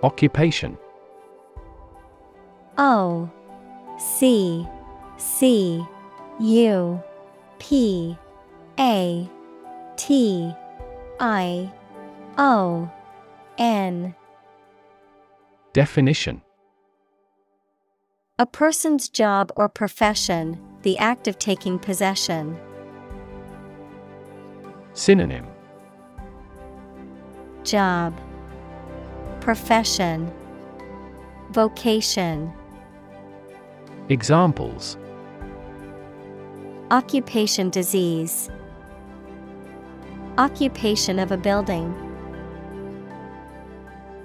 Occupation. 0.03 0.77
O 2.77 3.29
C 3.97 4.67
C 5.17 5.85
U 6.43 7.01
P 7.57 8.17
A 8.77 9.29
T 9.95 10.53
I 11.17 11.71
O 12.37 12.91
N. 13.57 14.13
Definition. 15.71 16.41
A 18.37 18.45
person's 18.45 19.07
job 19.07 19.53
or 19.55 19.69
profession, 19.69 20.59
the 20.81 20.97
act 20.97 21.29
of 21.29 21.39
taking 21.39 21.79
possession. 21.79 22.59
Synonym. 24.91 25.47
Job. 27.63 28.19
Profession. 29.39 30.29
Vocation. 31.51 32.51
Examples 34.09 34.97
Occupation 36.91 37.69
disease 37.69 38.51
Occupation 40.37 41.17
of 41.17 41.31
a 41.31 41.37
building. 41.37 41.93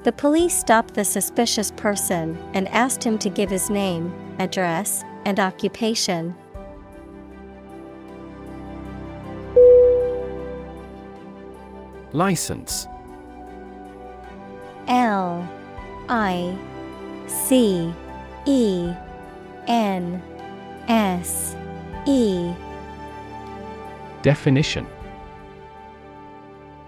The 0.02 0.12
police 0.12 0.58
stopped 0.58 0.94
the 0.94 1.04
suspicious 1.04 1.70
person 1.70 2.36
and 2.54 2.66
asked 2.68 3.04
him 3.04 3.18
to 3.18 3.30
give 3.30 3.48
his 3.48 3.70
name, 3.70 4.12
address, 4.38 5.04
and 5.24 5.38
occupation. 5.38 6.34
License 12.12 12.86
L 14.88 15.48
I 16.08 16.58
C 17.26 17.92
E 18.46 18.92
N 19.66 20.22
S 20.88 21.54
E. 22.08 22.54
Definition. 24.22 24.86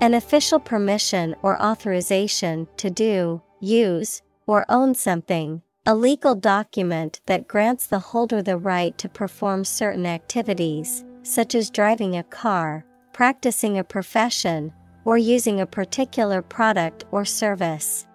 An 0.01 0.15
official 0.15 0.59
permission 0.59 1.37
or 1.43 1.61
authorization 1.63 2.67
to 2.79 2.89
do, 2.89 3.43
use, 3.61 4.23
or 4.47 4.65
own 4.71 4.95
something, 4.95 5.61
a 5.85 5.95
legal 5.95 6.35
document 6.35 7.21
that 7.27 7.47
grants 7.47 7.87
the 7.87 7.99
holder 7.99 8.41
the 8.41 8.57
right 8.57 8.97
to 8.97 9.11
perform 9.11 9.63
certain 9.63 10.07
activities, 10.07 11.05
such 11.23 11.55
as 11.55 11.69
driving 11.69 12.17
a 12.17 12.23
car, 12.23 12.87
practicing 13.13 13.77
a 13.77 13.85
profession, 13.85 14.73
or 15.05 15.19
using 15.19 15.61
a 15.61 15.67
particular 15.67 16.41
product 16.41 17.05
or 17.11 17.27
service. 17.27 18.07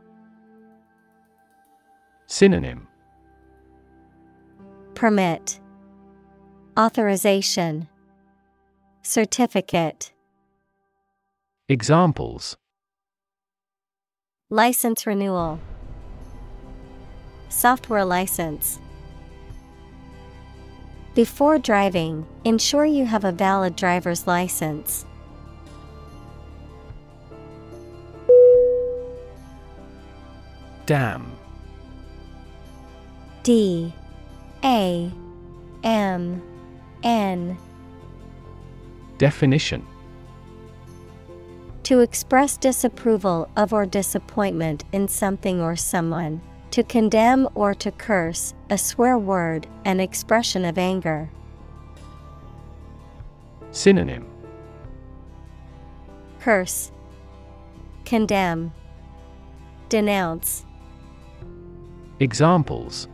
Synonym. 2.26 2.88
Permit 4.96 5.60
Authorization. 6.78 7.88
Certificate. 9.02 10.12
Examples. 11.70 12.58
License 14.50 15.08
renewal. 15.08 15.62
Software 17.48 18.04
license. 18.04 18.80
Before 21.14 21.58
driving, 21.58 22.26
ensure 22.44 22.84
you 22.84 23.06
have 23.06 23.24
a 23.24 23.32
valid 23.32 23.78
driver's 23.78 24.28
license. 24.28 25.06
Damn. 30.86 31.32
D 33.44 33.94
A 34.62 35.10
M 35.86 36.42
N 37.06 37.56
Definition 39.20 39.86
To 41.84 42.00
express 42.00 42.58
disapproval 42.58 43.48
of 43.56 43.72
or 43.72 43.86
disappointment 43.86 44.84
in 44.92 45.08
something 45.08 45.62
or 45.62 45.76
someone. 45.76 46.42
To 46.72 46.84
condemn 46.84 47.48
or 47.56 47.74
to 47.76 47.92
curse, 47.92 48.54
a 48.70 48.78
swear 48.78 49.18
word, 49.18 49.68
an 49.86 50.02
expression 50.02 50.66
of 50.66 50.78
anger. 50.78 51.30
Synonym 53.72 54.28
Curse, 56.40 56.92
Condemn, 58.04 58.74
Denounce. 59.90 60.66
Examples 62.20 63.08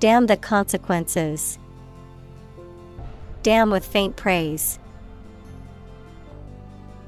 Damn 0.00 0.26
the 0.26 0.36
consequences. 0.36 1.58
Damn 3.44 3.68
with 3.68 3.84
faint 3.84 4.16
praise. 4.16 4.78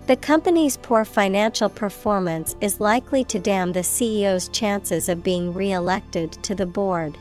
The 0.07 0.16
company's 0.16 0.77
poor 0.77 1.07
financial 1.07 1.70
performance 1.70 2.55
is 2.61 2.79
likely 2.79 3.25
to 3.25 3.38
damn 3.38 3.72
the 3.72 3.81
CEO's 3.81 4.49
chances 4.49 5.09
of 5.09 5.25
being 5.25 5.55
re 5.55 5.72
elected 5.72 6.33
to 6.44 6.55
the 6.55 6.66
board. 6.66 7.16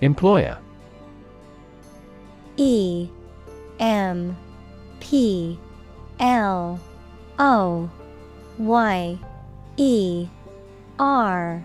Employer 0.00 0.58
E 2.56 3.08
M 3.78 4.36
P 4.98 5.60
L 6.18 6.80
O 7.38 7.88
Y 8.58 9.18
E 9.76 10.28
R. 10.98 11.64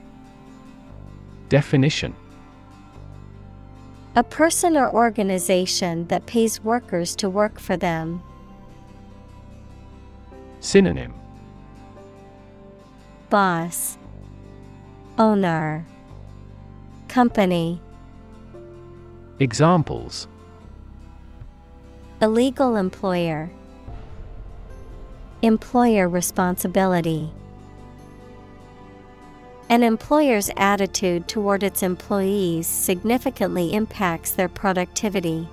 Definition 1.53 2.15
A 4.15 4.23
person 4.23 4.75
or 4.75 4.91
organization 4.91 6.07
that 6.07 6.25
pays 6.25 6.59
workers 6.63 7.15
to 7.17 7.29
work 7.29 7.59
for 7.59 7.77
them. 7.77 8.23
Synonym 10.61 11.13
Boss, 13.29 13.99
Owner, 15.19 15.85
Company. 17.07 17.79
Examples 19.39 20.27
Illegal 22.19 22.77
employer, 22.77 23.51
Employer 25.43 26.09
responsibility. 26.09 27.31
An 29.73 29.81
employer's 29.81 30.51
attitude 30.55 31.27
toward 31.27 31.63
its 31.63 31.81
employees 31.81 32.67
significantly 32.67 33.73
impacts 33.73 34.29
their 34.29 34.47
productivity. 34.47 35.49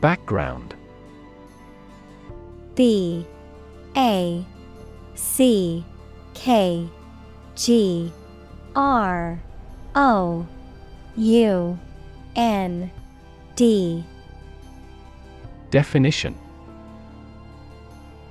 Background. 0.00 0.74
B. 2.74 3.24
A. 3.96 4.44
C. 5.14 5.84
K. 6.34 6.88
G. 7.54 8.12
R. 8.74 9.40
O. 9.94 10.44
U. 11.14 11.78
N. 12.34 12.90
D. 13.54 14.04
Definition 15.70 16.36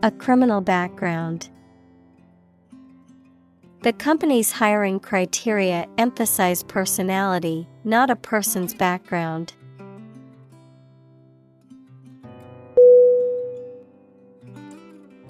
A 0.00 0.12
criminal 0.12 0.60
background. 0.60 1.48
The 3.82 3.92
company's 3.92 4.52
hiring 4.52 5.00
criteria 5.00 5.88
emphasize 5.98 6.62
personality, 6.62 7.66
not 7.82 8.08
a 8.08 8.14
person's 8.14 8.74
background. 8.74 9.54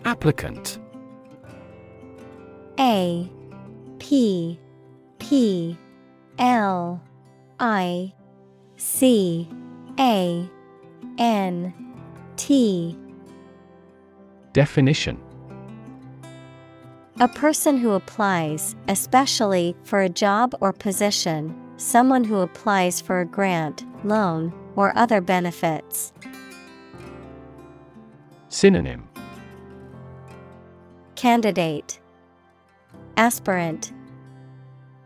Applicant. 0.05 0.79
A 2.79 3.31
P 3.99 4.61
P 5.19 5.79
L 6.39 7.03
I 7.59 8.13
C 8.77 9.49
A 9.99 10.47
N 11.17 11.75
T 12.37 12.97
Definition. 14.59 15.17
A 17.21 17.29
person 17.29 17.77
who 17.77 17.93
applies, 17.93 18.75
especially 18.89 19.77
for 19.85 20.01
a 20.01 20.09
job 20.09 20.53
or 20.61 20.73
position, 20.73 21.55
someone 21.77 22.25
who 22.25 22.39
applies 22.39 23.01
for 23.01 23.21
a 23.21 23.25
grant, 23.25 23.87
loan, 24.05 24.53
or 24.75 24.93
other 24.99 25.21
benefits. 25.21 26.13
Synonym. 28.49 29.09
Candidate. 31.15 32.01
Aspirant. 33.17 33.93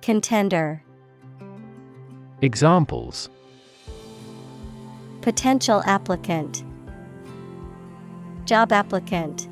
Contender. 0.00 0.82
Examples. 2.40 3.28
Potential 5.20 5.82
applicant 5.84 6.64
Job 8.52 8.70
applicant. 8.70 9.48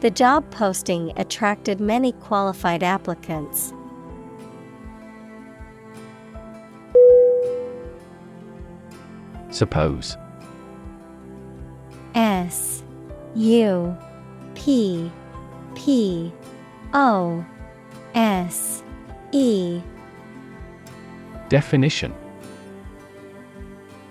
The 0.00 0.10
job 0.10 0.50
posting 0.50 1.12
attracted 1.16 1.78
many 1.78 2.10
qualified 2.14 2.82
applicants. 2.82 3.72
Suppose. 9.50 10.16
S 12.16 12.82
U 13.36 13.96
P 14.56 15.12
P 15.76 16.32
O 16.92 17.44
S 18.16 18.82
E. 19.30 19.80
Definition 21.48 22.12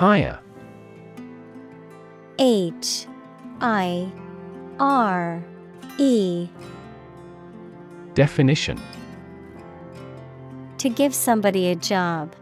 Hire 0.00 0.40
H 2.38 3.06
I 3.60 4.10
R 4.78 5.44
E. 5.98 6.48
Definition. 8.14 8.80
To 10.78 10.88
give 10.88 11.14
somebody 11.14 11.68
a 11.68 11.74
job. 11.76 12.34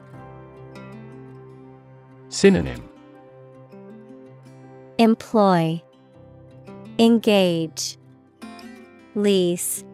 Synonym. 2.29 2.89
Employ. 4.99 5.83
Engage. 7.01 7.99
Lease. 9.17 9.85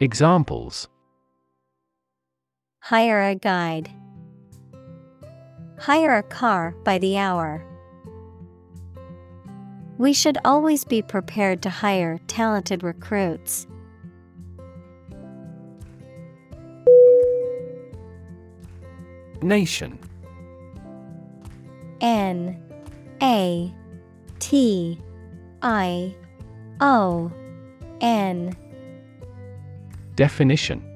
Examples. 0.00 0.88
Hire 2.80 3.20
a 3.20 3.34
guide. 3.34 3.90
Hire 5.78 6.16
a 6.16 6.22
car 6.22 6.74
by 6.84 6.98
the 6.98 7.18
hour. 7.18 7.64
We 9.98 10.12
should 10.12 10.38
always 10.44 10.84
be 10.84 11.02
prepared 11.02 11.62
to 11.62 11.70
hire 11.70 12.18
talented 12.26 12.82
recruits. 12.82 13.66
Nation 19.42 19.98
N 22.00 22.62
A 23.22 23.74
T 24.38 25.00
I 25.62 26.14
O 26.80 27.30
N 28.00 28.56
Definition 30.14 30.95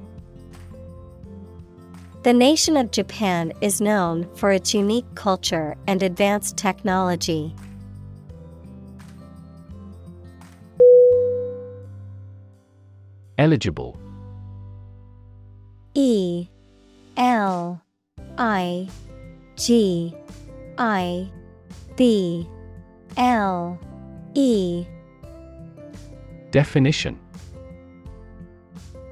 The 2.23 2.33
nation 2.33 2.77
of 2.77 2.91
Japan 2.91 3.51
is 3.61 3.81
known 3.81 4.29
for 4.35 4.51
its 4.51 4.75
unique 4.75 5.15
culture 5.15 5.75
and 5.87 6.03
advanced 6.03 6.55
technology. 6.55 7.55
Eligible. 13.39 13.97
E 15.95 16.47
L 17.17 17.81
I 18.37 18.87
G 19.55 20.15
I 20.77 21.27
B 21.95 22.47
L 23.17 23.79
E 24.35 24.85
Definition 26.51 27.19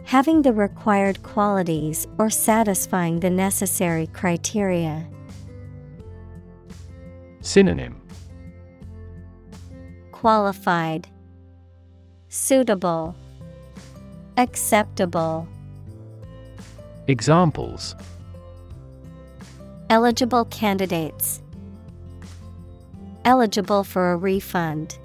Having 0.09 0.41
the 0.41 0.53
required 0.53 1.21
qualities 1.21 2.07
or 2.17 2.31
satisfying 2.31 3.19
the 3.19 3.29
necessary 3.29 4.07
criteria. 4.07 5.07
Synonym 7.41 8.01
Qualified, 10.11 11.07
Suitable, 12.27 13.15
Acceptable. 14.37 15.47
Examples 17.05 17.95
Eligible 19.91 20.45
candidates. 20.45 21.43
Eligible 23.25 23.83
for 23.83 24.11
a 24.11 24.17
refund. 24.17 24.97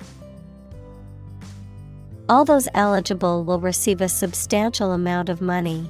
All 2.28 2.44
those 2.44 2.68
eligible 2.72 3.44
will 3.44 3.60
receive 3.60 4.00
a 4.00 4.08
substantial 4.08 4.92
amount 4.92 5.28
of 5.28 5.42
money. 5.42 5.86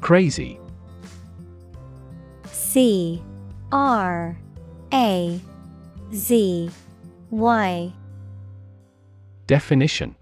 Crazy. 0.00 0.58
C 2.50 3.22
R 3.72 4.38
A 4.92 5.40
Z 6.14 6.70
Y. 7.30 7.92
Definition 9.46 10.14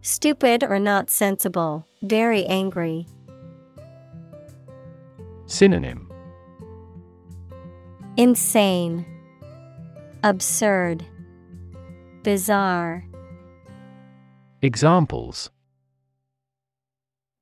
Stupid 0.00 0.64
or 0.64 0.78
not 0.78 1.10
sensible, 1.10 1.86
very 2.02 2.46
angry. 2.46 3.06
Synonym 5.46 6.07
Insane, 8.18 9.06
Absurd, 10.24 11.04
Bizarre. 12.24 13.04
Examples 14.60 15.50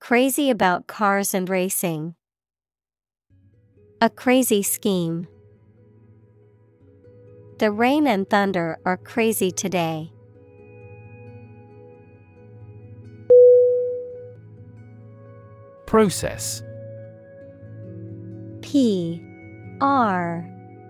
Crazy 0.01 0.51
about 0.51 0.87
cars 0.87 1.33
and 1.33 1.49
racing. 1.49 2.15
A 4.03 4.11
crazy 4.11 4.63
scheme. 4.63 5.27
The 7.59 7.71
rain 7.71 8.07
and 8.07 8.29
thunder 8.29 8.77
are 8.85 8.99
crazy 8.99 9.51
today. 9.51 10.13
Process 15.87 16.63
P 18.61 19.23
R 19.81 20.53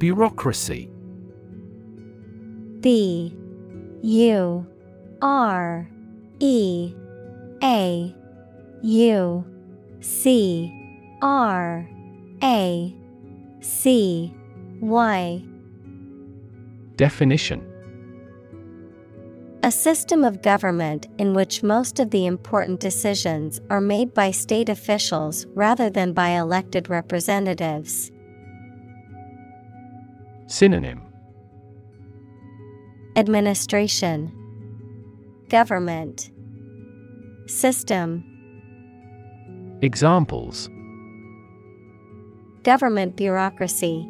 Bureaucracy. 0.00 0.88
B 2.80 3.36
U 4.02 4.66
R 5.20 5.86
E 6.38 6.94
A 7.62 8.16
U 8.82 9.44
C 10.00 11.12
R 11.20 11.86
A 12.42 12.96
C 13.60 14.34
Y. 14.80 15.44
Definition. 16.96 17.66
A 19.62 19.70
system 19.70 20.24
of 20.24 20.40
government 20.40 21.08
in 21.18 21.34
which 21.34 21.62
most 21.62 22.00
of 22.00 22.10
the 22.10 22.24
important 22.24 22.80
decisions 22.80 23.60
are 23.68 23.82
made 23.82 24.14
by 24.14 24.30
state 24.30 24.70
officials 24.70 25.44
rather 25.54 25.90
than 25.90 26.14
by 26.14 26.30
elected 26.30 26.88
representatives. 26.88 28.10
Synonym. 30.50 31.00
Administration. 33.14 34.32
Government. 35.48 36.32
System. 37.46 38.24
Examples. 39.80 40.68
Government 42.64 43.14
bureaucracy. 43.14 44.08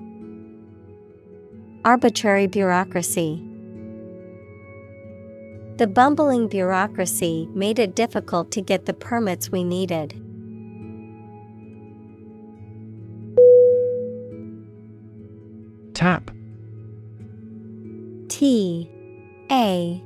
Arbitrary 1.84 2.46
bureaucracy. 2.46 3.46
The 5.76 5.86
bumbling 5.86 6.48
bureaucracy 6.48 7.50
made 7.52 7.78
it 7.78 7.94
difficult 7.94 8.50
to 8.52 8.62
get 8.62 8.86
the 8.86 8.94
permits 8.94 9.52
we 9.52 9.62
needed. 9.62 10.14
Tap. 16.00 16.30
T 18.30 18.90
A 19.50 20.02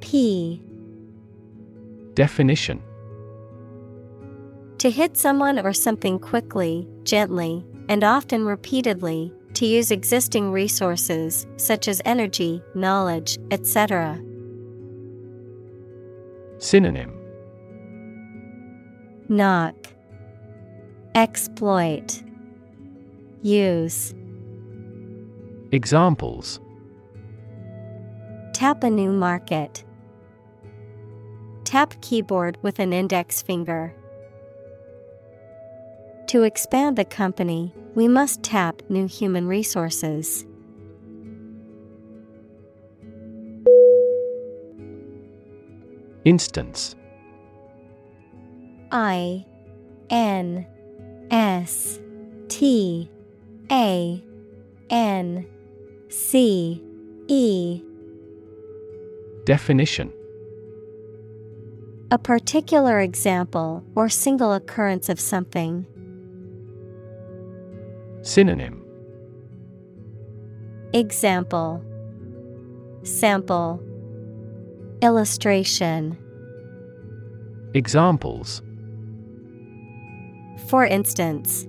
P. 0.00 0.60
Definition. 2.14 2.82
To 4.78 4.90
hit 4.90 5.16
someone 5.16 5.60
or 5.60 5.72
something 5.72 6.18
quickly, 6.18 6.88
gently, 7.04 7.64
and 7.88 8.02
often 8.02 8.44
repeatedly, 8.44 9.32
to 9.54 9.66
use 9.66 9.92
existing 9.92 10.50
resources 10.50 11.46
such 11.58 11.86
as 11.86 12.02
energy, 12.04 12.60
knowledge, 12.74 13.38
etc. 13.52 14.20
Synonym. 16.58 17.16
Knock, 19.28 19.76
Exploit, 21.14 22.20
Use, 23.42 24.12
Examples 25.72 26.58
Tap 28.52 28.82
a 28.82 28.90
new 28.90 29.12
market. 29.12 29.84
Tap 31.62 31.94
keyboard 32.00 32.58
with 32.60 32.80
an 32.80 32.92
index 32.92 33.40
finger. 33.40 33.94
To 36.26 36.42
expand 36.42 36.98
the 36.98 37.04
company, 37.04 37.72
we 37.94 38.08
must 38.08 38.42
tap 38.42 38.82
new 38.88 39.06
human 39.06 39.46
resources. 39.46 40.44
Instance 46.24 46.96
I 48.90 49.46
N 50.10 50.66
S 51.30 52.00
T 52.48 53.08
A 53.70 54.24
N 54.90 55.46
C 56.10 56.82
E. 57.28 57.80
Definition. 59.44 60.12
A 62.10 62.18
particular 62.18 62.98
example 62.98 63.84
or 63.94 64.08
single 64.08 64.52
occurrence 64.52 65.08
of 65.08 65.20
something. 65.20 65.86
Synonym. 68.22 68.82
Example. 70.92 71.80
Sample. 73.04 73.80
Illustration. 75.02 76.18
Examples. 77.72 78.62
For 80.66 80.84
instance, 80.84 81.68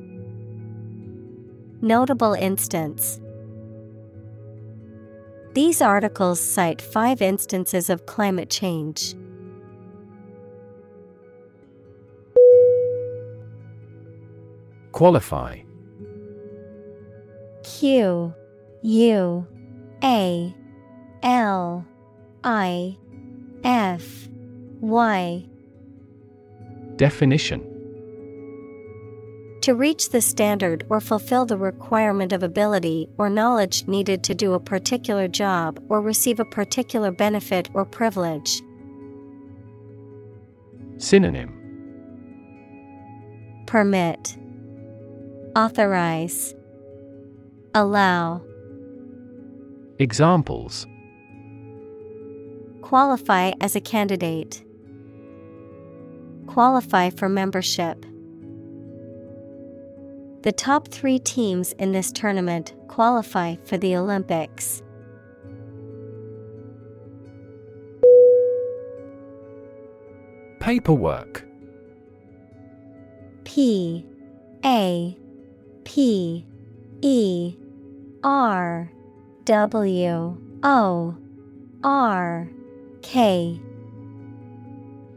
Notable 1.84 2.34
instance. 2.34 3.21
These 5.54 5.82
articles 5.82 6.40
cite 6.40 6.82
five 6.82 7.22
instances 7.22 7.90
of 7.90 8.06
climate 8.06 8.50
change. 8.50 9.16
Qualify. 14.94 15.60
Q 17.64 18.34
U 18.84 19.48
A 20.04 20.56
L 21.24 21.86
I 22.44 22.98
F 23.64 24.30
Y. 24.80 25.46
Definition 26.96 27.71
To 29.62 29.76
reach 29.76 30.10
the 30.10 30.22
standard 30.22 30.88
or 30.90 31.00
fulfill 31.00 31.46
the 31.46 31.56
requirement 31.56 32.34
of 32.34 32.42
ability 32.42 33.08
or 33.20 33.30
knowledge 33.30 33.88
needed 33.88 34.24
to 34.24 34.34
do 34.34 34.54
a 34.54 34.60
particular 34.60 35.28
job 35.28 35.80
or 35.88 36.02
receive 36.02 36.40
a 36.40 36.46
particular 36.46 37.12
benefit 37.12 37.70
or 37.76 37.86
privilege. 37.86 38.64
Synonym 40.98 41.54
Permit 43.68 44.36
Authorize 45.56 46.56
Allow 47.76 48.42
Examples 50.00 50.88
Qualify 52.82 53.52
as 53.62 53.76
a 53.76 53.82
candidate. 53.82 54.64
Qualify 56.48 57.12
for 57.12 57.30
membership. 57.30 58.06
The 60.44 60.52
top 60.52 60.88
three 60.88 61.20
teams 61.20 61.74
in 61.74 61.92
this 61.92 62.12
tournament 62.12 62.74
qualify 62.88 63.58
for 63.64 63.78
the 63.78 63.96
Olympics. 63.96 64.82
Paperwork. 70.60 71.46
P 73.44 74.04
A 74.66 75.16
P 75.84 76.46
E 77.02 77.56
R 78.24 78.92
W 79.46 80.38
O 80.64 81.18
R 81.84 82.50
K. 83.04 83.62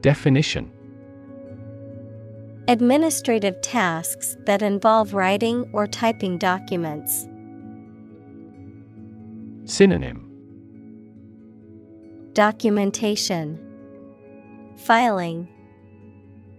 Definition 0.03 0.71
Administrative 2.67 3.61
tasks 3.61 4.39
that 4.47 4.63
involve 4.63 5.13
writing 5.13 5.69
or 5.75 5.87
typing 5.87 6.39
documents. 6.39 7.29
Synonym. 9.67 10.31
Documentation. 12.33 13.61
Filing. 14.79 15.47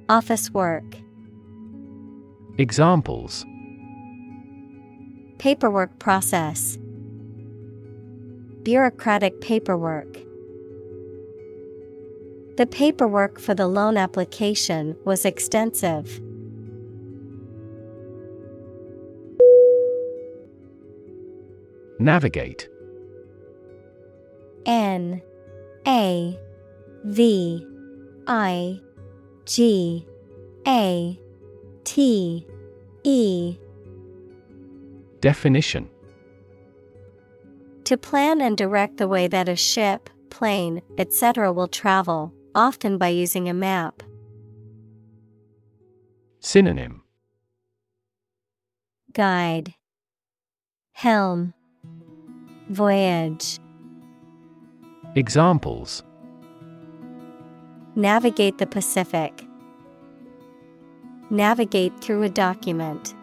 Office 0.08 0.52
work. 0.52 0.84
Examples. 2.60 3.44
Paperwork 5.40 5.98
process. 5.98 6.78
Bureaucratic 8.62 9.42
paperwork 9.42 10.25
The 12.58 12.66
paperwork 12.66 13.38
for 13.38 13.54
the 13.54 13.68
loan 13.68 13.98
application 13.98 14.96
was 15.04 15.26
extensive. 15.26 16.22
Navigate 22.00 22.70
N 24.66 25.22
A 25.86 26.40
V 27.04 27.68
I 28.28 28.80
G 29.46 30.08
A 30.66 31.20
T 31.84 32.48
E 33.04 33.58
Definition 35.20 35.90
To 37.84 37.98
plan 37.98 38.40
and 38.40 38.58
direct 38.58 38.98
the 38.98 39.08
way 39.08 39.28
that 39.28 39.50
a 39.50 39.56
ship, 39.56 40.10
plane, 40.30 40.82
etc. 40.98 41.52
will 41.52 41.68
travel, 41.68 42.34
often 42.56 42.98
by 42.98 43.10
using 43.10 43.48
a 43.50 43.54
map. 43.54 44.02
Synonym 46.40 47.04
Guide 49.14 49.76
Helm 50.94 51.54
Voyage 52.70 53.60
Examples 55.16 56.04
Navigate 57.96 58.58
the 58.58 58.68
Pacific. 58.68 59.46
Navigate 61.30 62.00
through 62.02 62.24
a 62.24 62.30
document. 62.30 63.16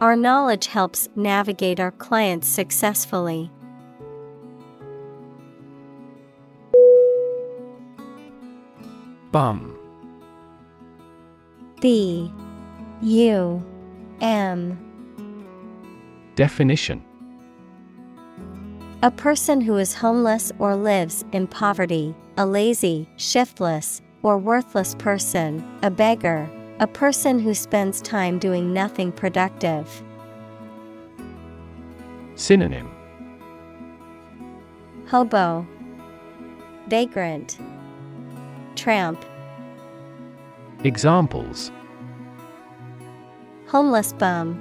Our 0.00 0.16
knowledge 0.16 0.66
helps 0.66 1.08
navigate 1.14 1.78
our 1.78 1.92
clients 1.92 2.48
successfully. 2.48 3.50
Bum. 9.32 9.76
B 11.80 12.32
U. 13.00 13.64
M. 14.20 14.78
Definition. 16.34 17.02
A 19.02 19.10
person 19.10 19.60
who 19.60 19.76
is 19.78 19.94
homeless 19.94 20.52
or 20.58 20.76
lives 20.76 21.24
in 21.32 21.46
poverty, 21.46 22.14
a 22.36 22.44
lazy, 22.44 23.08
shiftless, 23.16 24.02
or 24.22 24.36
worthless 24.36 24.94
person, 24.96 25.66
a 25.82 25.90
beggar, 25.90 26.50
a 26.80 26.86
person 26.86 27.38
who 27.38 27.54
spends 27.54 28.02
time 28.02 28.38
doing 28.38 28.74
nothing 28.74 29.12
productive. 29.12 30.02
Synonym. 32.34 32.90
Hobo, 35.06 35.66
Vagrant, 36.88 37.58
Tramp, 38.80 39.22
Examples 40.84 41.70
Homeless 43.68 44.14
bum, 44.14 44.58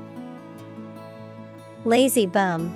Lazy 1.86 2.26
bum. 2.26 2.70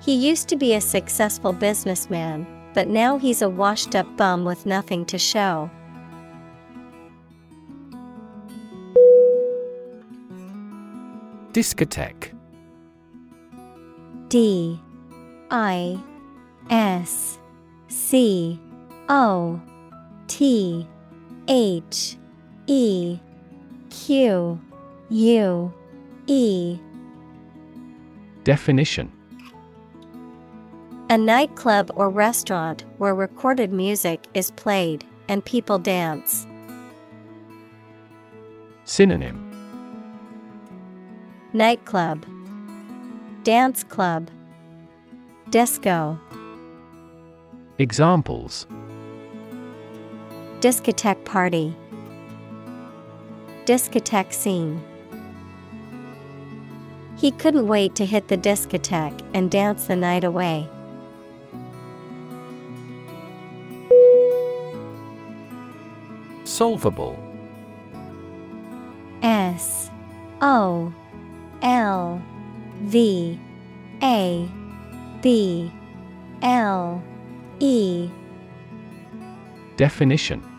He 0.00 0.14
used 0.14 0.48
to 0.48 0.56
be 0.56 0.72
a 0.72 0.80
successful 0.80 1.52
businessman, 1.52 2.46
but 2.72 2.88
now 2.88 3.18
he's 3.18 3.42
a 3.42 3.50
washed 3.50 3.94
up 3.94 4.06
bum 4.16 4.46
with 4.46 4.64
nothing 4.64 5.04
to 5.04 5.18
show. 5.18 5.70
Discotheque 11.52 12.32
D 14.28 14.80
I 15.50 16.00
S 16.70 17.38
C 17.88 18.58
O 19.12 19.60
T 20.26 20.88
H 21.46 22.16
E 22.66 23.18
Q 23.90 24.58
U 25.10 25.74
E. 26.26 26.78
Definition. 28.42 29.12
A 31.10 31.18
nightclub 31.18 31.90
or 31.94 32.08
restaurant 32.08 32.86
where 32.96 33.14
recorded 33.14 33.70
music 33.70 34.24
is 34.32 34.50
played 34.52 35.04
and 35.28 35.44
people 35.44 35.78
dance. 35.78 36.46
Synonym. 38.84 39.46
Nightclub. 41.52 42.24
Dance 43.44 43.84
club. 43.84 44.30
Disco. 45.50 46.18
Examples 47.78 48.66
Discotheque 50.62 51.24
party. 51.24 51.76
Discotheque 53.64 54.32
scene. 54.32 54.80
He 57.16 57.32
couldn't 57.32 57.66
wait 57.66 57.96
to 57.96 58.06
hit 58.06 58.28
the 58.28 58.36
discotheque 58.36 59.20
and 59.34 59.50
dance 59.50 59.88
the 59.88 59.96
night 59.96 60.22
away. 60.22 60.70
Solvable 66.44 67.18
S 69.24 69.90
O 70.42 70.94
L 71.62 72.22
V 72.82 73.36
A 74.00 74.48
B 75.22 75.72
L 76.40 77.02
E 77.58 78.08
Definition 79.76 80.51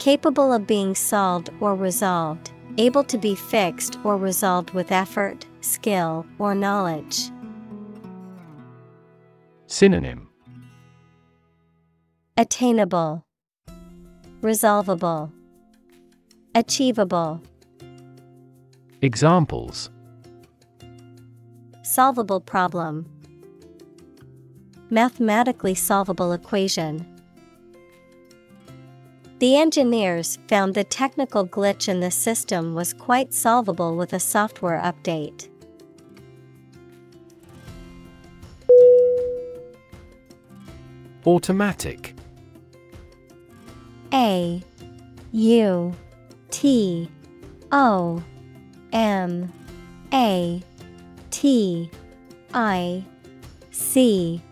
Capable 0.00 0.50
of 0.50 0.66
being 0.66 0.94
solved 0.94 1.50
or 1.60 1.74
resolved, 1.74 2.52
able 2.78 3.04
to 3.04 3.18
be 3.18 3.34
fixed 3.34 3.98
or 4.02 4.16
resolved 4.16 4.70
with 4.70 4.90
effort, 4.90 5.44
skill, 5.60 6.24
or 6.38 6.54
knowledge. 6.54 7.30
Synonym 9.66 10.30
Attainable, 12.38 13.26
Resolvable, 14.40 15.30
Achievable. 16.54 17.42
Examples 19.02 19.90
Solvable 21.82 22.40
problem. 22.40 23.04
Mathematically 24.88 25.74
solvable 25.74 26.32
equation. 26.32 27.06
The 29.40 29.56
engineers 29.56 30.38
found 30.48 30.74
the 30.74 30.84
technical 30.84 31.48
glitch 31.48 31.88
in 31.88 32.00
the 32.00 32.10
system 32.10 32.74
was 32.74 32.92
quite 32.92 33.32
solvable 33.32 33.96
with 33.96 34.12
a 34.12 34.20
software 34.20 34.78
update. 34.78 35.48
Automatic. 41.24 42.14
A 44.12 44.62
U 45.32 45.94
T 46.50 47.08
O 47.72 48.22
M 48.92 49.50
A 50.12 50.62
T 51.30 51.90
I 52.52 53.02
C. 53.70 54.42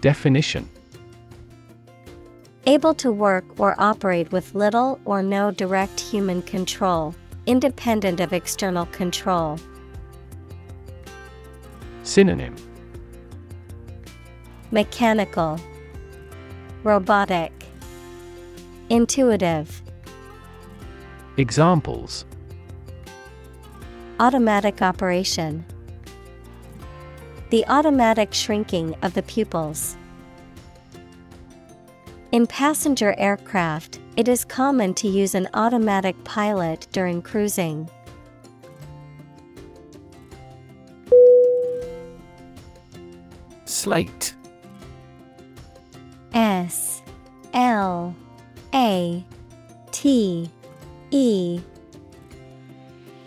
Definition 0.00 0.68
Able 2.66 2.94
to 2.94 3.12
work 3.12 3.44
or 3.58 3.74
operate 3.78 4.32
with 4.32 4.54
little 4.54 4.98
or 5.04 5.22
no 5.22 5.50
direct 5.50 6.00
human 6.00 6.40
control, 6.40 7.14
independent 7.44 8.20
of 8.20 8.32
external 8.32 8.86
control. 8.86 9.58
Synonym 12.04 12.56
Mechanical, 14.70 15.60
Robotic, 16.84 17.52
Intuitive, 18.88 19.82
Examples 21.36 22.24
Automatic 24.20 24.80
operation. 24.80 25.66
The 27.50 27.66
automatic 27.66 28.32
shrinking 28.32 28.96
of 29.02 29.12
the 29.12 29.22
pupils. 29.22 29.98
In 32.34 32.48
passenger 32.48 33.14
aircraft, 33.16 34.00
it 34.16 34.26
is 34.26 34.44
common 34.44 34.92
to 34.94 35.06
use 35.06 35.36
an 35.36 35.46
automatic 35.54 36.16
pilot 36.24 36.88
during 36.90 37.22
cruising. 37.22 37.88
Slate 43.66 44.34
S 46.32 47.02
L 47.52 48.16
A 48.74 49.24
T 49.92 50.50
E 51.12 51.60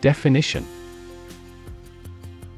Definition 0.02 0.68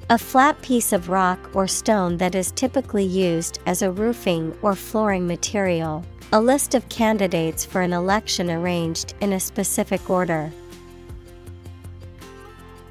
A 0.10 0.18
flat 0.18 0.60
piece 0.64 0.94
of 0.94 1.10
rock 1.10 1.52
or 1.54 1.68
stone 1.68 2.18
that 2.18 2.34
is 2.34 2.52
typically 2.54 3.06
used 3.06 3.60
as 3.68 3.84
a 3.84 3.92
roofing 3.92 4.58
or 4.64 4.74
flooring 4.74 5.28
material. 5.28 6.04
A 6.32 6.40
list 6.40 6.76
of 6.76 6.88
candidates 6.90 7.66
for 7.66 7.82
an 7.82 7.92
election 7.92 8.52
arranged 8.52 9.16
in 9.20 9.34
a 9.34 9.40
specific 9.40 10.12
order. 10.12 10.52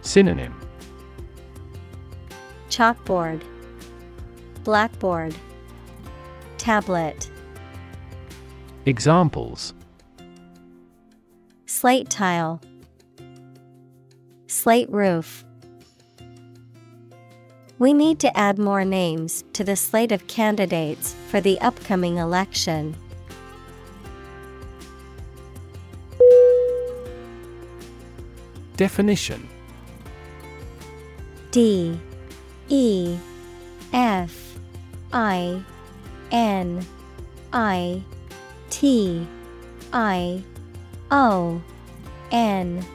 Synonym 0.02 0.60
Chalkboard, 2.68 3.40
Blackboard, 4.64 5.36
Tablet, 6.56 7.30
Examples 8.86 9.72
Slate 11.66 12.10
tile, 12.10 12.60
Slate 14.48 14.90
roof. 14.90 15.44
We 17.78 17.92
need 17.92 18.18
to 18.18 18.36
add 18.36 18.58
more 18.58 18.84
names 18.84 19.44
to 19.52 19.62
the 19.62 19.76
slate 19.76 20.10
of 20.10 20.26
candidates 20.26 21.14
for 21.28 21.40
the 21.40 21.60
upcoming 21.60 22.16
election. 22.16 22.96
Definition. 28.78 29.48
D. 31.50 31.98
E. 32.68 33.18
F. 33.92 34.56
I. 35.12 35.60
N. 36.30 36.86
I. 37.52 38.00
T. 38.70 39.26
I. 39.92 40.44
O. 41.10 41.60
N. 42.30 42.86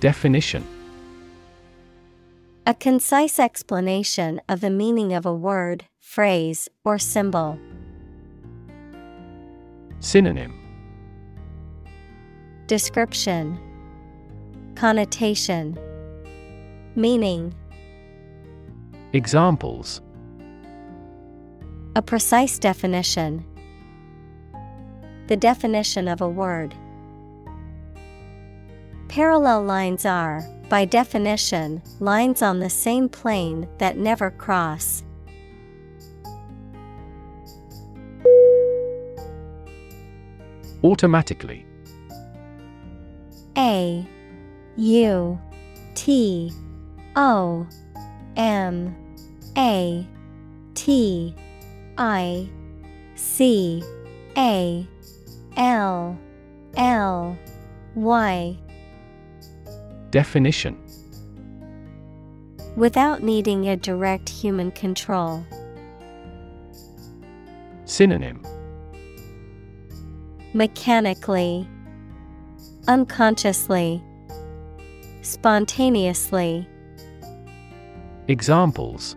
Definition. 0.00 0.66
A 2.66 2.72
concise 2.72 3.38
explanation 3.38 4.40
of 4.48 4.62
the 4.62 4.70
meaning 4.70 5.12
of 5.12 5.26
a 5.26 5.34
word, 5.34 5.84
phrase, 6.00 6.70
or 6.86 6.98
symbol. 6.98 7.58
Synonym. 10.00 10.58
Description 12.66 13.58
Connotation 14.82 15.78
Meaning 16.96 17.54
Examples 19.12 20.00
A 21.94 22.02
precise 22.02 22.58
definition. 22.58 23.44
The 25.28 25.36
definition 25.36 26.08
of 26.08 26.20
a 26.20 26.28
word. 26.28 26.74
Parallel 29.06 29.62
lines 29.62 30.04
are, 30.04 30.42
by 30.68 30.84
definition, 30.84 31.80
lines 32.00 32.42
on 32.42 32.58
the 32.58 32.68
same 32.68 33.08
plane 33.08 33.68
that 33.78 33.96
never 33.96 34.32
cross. 34.32 35.04
Automatically 40.82 41.64
A 43.56 44.08
U 44.76 45.38
T 45.94 46.52
O 47.16 47.66
M 48.36 48.96
A 49.56 50.06
T 50.74 51.34
I 51.98 52.48
C 53.14 53.82
A 54.36 54.86
L 55.56 56.18
L 56.76 57.38
Y 57.94 58.58
Definition. 60.10 60.78
Without 62.76 63.22
needing 63.22 63.68
a 63.68 63.76
direct 63.76 64.28
human 64.28 64.70
control. 64.70 65.44
Synonym. 67.84 68.42
Mechanically, 70.54 71.66
Unconsciously, 72.88 74.02
Spontaneously. 75.22 76.68
Examples 78.26 79.14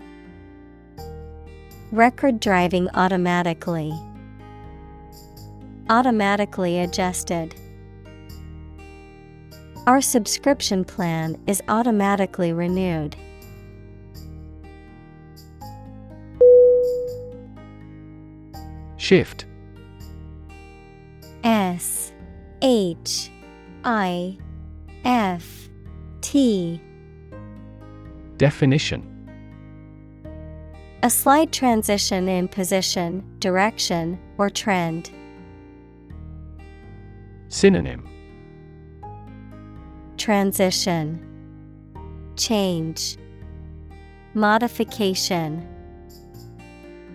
Record 1.92 2.40
driving 2.40 2.88
automatically. 2.94 3.92
Automatically 5.90 6.80
adjusted. 6.80 7.56
Our 9.88 10.00
subscription 10.00 10.86
plan 10.86 11.42
is 11.48 11.64
automatically 11.68 12.54
renewed. 12.54 13.16
Shift 18.98 19.46
S 21.44 22.12
H 22.62 23.32
I 23.84 24.38
F 25.04 25.65
T. 26.26 26.82
Definition. 28.38 29.06
A 31.04 31.10
slight 31.12 31.52
transition 31.52 32.28
in 32.28 32.48
position, 32.48 33.24
direction, 33.38 34.18
or 34.40 34.50
trend. 34.50 35.12
Synonym. 37.50 38.10
Transition. 40.18 41.22
Change. 42.38 43.18
Modification. 44.34 45.64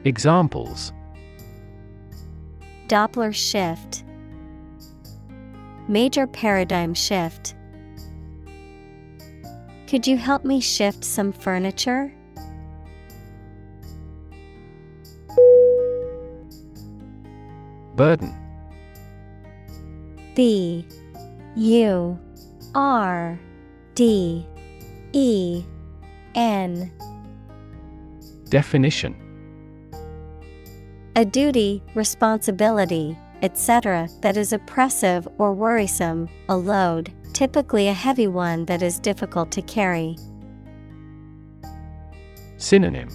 Examples. 0.05 0.93
Doppler 2.87 3.35
shift. 3.35 4.05
Major 5.89 6.29
paradigm 6.29 6.95
shift 6.95 7.57
Could 9.91 10.07
you 10.07 10.17
help 10.17 10.45
me 10.45 10.61
shift 10.61 11.05
some 11.05 11.33
furniture? 11.33 12.15
Burden. 17.97 18.33
B. 20.37 20.87
U. 21.57 22.17
R. 22.73 23.41
D. 23.97 24.47
E. 25.13 25.65
N. 26.37 26.93
Definition. 28.49 29.17
A 31.17 31.25
duty, 31.25 31.83
responsibility, 31.97 33.19
etc., 33.43 34.09
that 34.21 34.37
is 34.37 34.53
oppressive 34.53 35.27
or 35.39 35.53
worrisome, 35.53 36.29
a 36.49 36.57
load, 36.57 37.13
typically 37.41 37.89
a 37.89 37.95
heavy 37.95 38.27
one 38.27 38.67
that 38.67 38.83
is 38.83 38.99
difficult 38.99 39.51
to 39.51 39.63
carry. 39.63 40.15
Synonym 42.59 43.09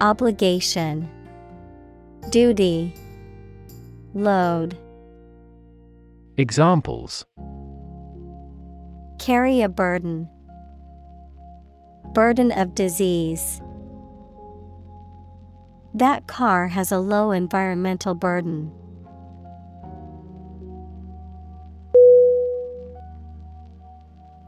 Obligation, 0.00 1.10
Duty, 2.30 2.94
Load. 4.14 4.78
Examples 6.36 7.24
Carry 9.18 9.62
a 9.62 9.68
burden. 9.68 10.28
Burden 12.12 12.52
of 12.52 12.76
disease. 12.76 13.60
That 15.92 16.28
car 16.28 16.68
has 16.68 16.92
a 16.92 17.00
low 17.00 17.32
environmental 17.32 18.14
burden. 18.14 18.70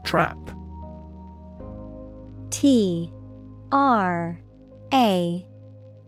Trap 0.07 0.37
T 2.49 3.11
R 3.73 4.39
A 4.93 5.45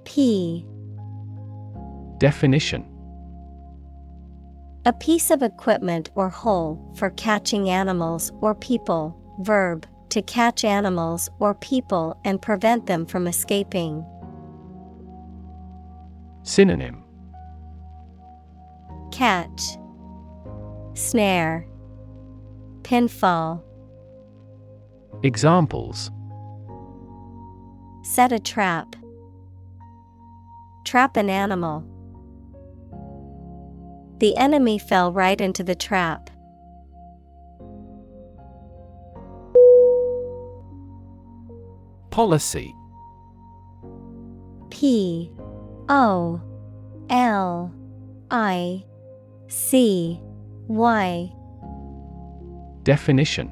P 0.05 0.65
Definition 2.17 2.85
A 4.85 4.93
piece 4.93 5.29
of 5.29 5.43
equipment 5.43 6.11
or 6.15 6.29
hole 6.29 6.93
for 6.95 7.09
catching 7.09 7.69
animals 7.69 8.31
or 8.39 8.55
people. 8.55 9.17
Verb 9.41 9.85
to 10.11 10.21
catch 10.21 10.63
animals 10.63 11.29
or 11.39 11.53
people 11.55 12.17
and 12.23 12.41
prevent 12.41 12.85
them 12.85 13.05
from 13.05 13.27
escaping. 13.27 14.05
Synonym 16.43 17.03
Catch, 19.11 19.61
Snare, 20.93 21.67
Pinfall. 22.83 23.61
Examples 25.23 26.11
Set 28.03 28.31
a 28.31 28.39
trap. 28.39 28.95
Trap 30.85 31.17
an 31.17 31.29
animal. 31.29 31.83
The 34.19 34.35
enemy 34.37 34.79
fell 34.79 35.11
right 35.11 35.39
into 35.39 35.63
the 35.63 35.75
trap. 35.75 36.29
Policy 42.09 42.73
P 44.69 45.31
O 45.89 46.41
L 47.09 47.73
I 48.31 48.83
C 49.47 50.19
Y. 50.67 51.31
Definition 52.83 53.51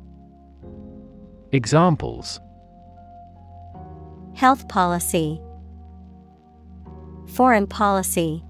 Examples 1.53 2.39
Health 4.35 4.69
policy, 4.69 5.41
Foreign 7.27 7.67
policy. 7.67 8.41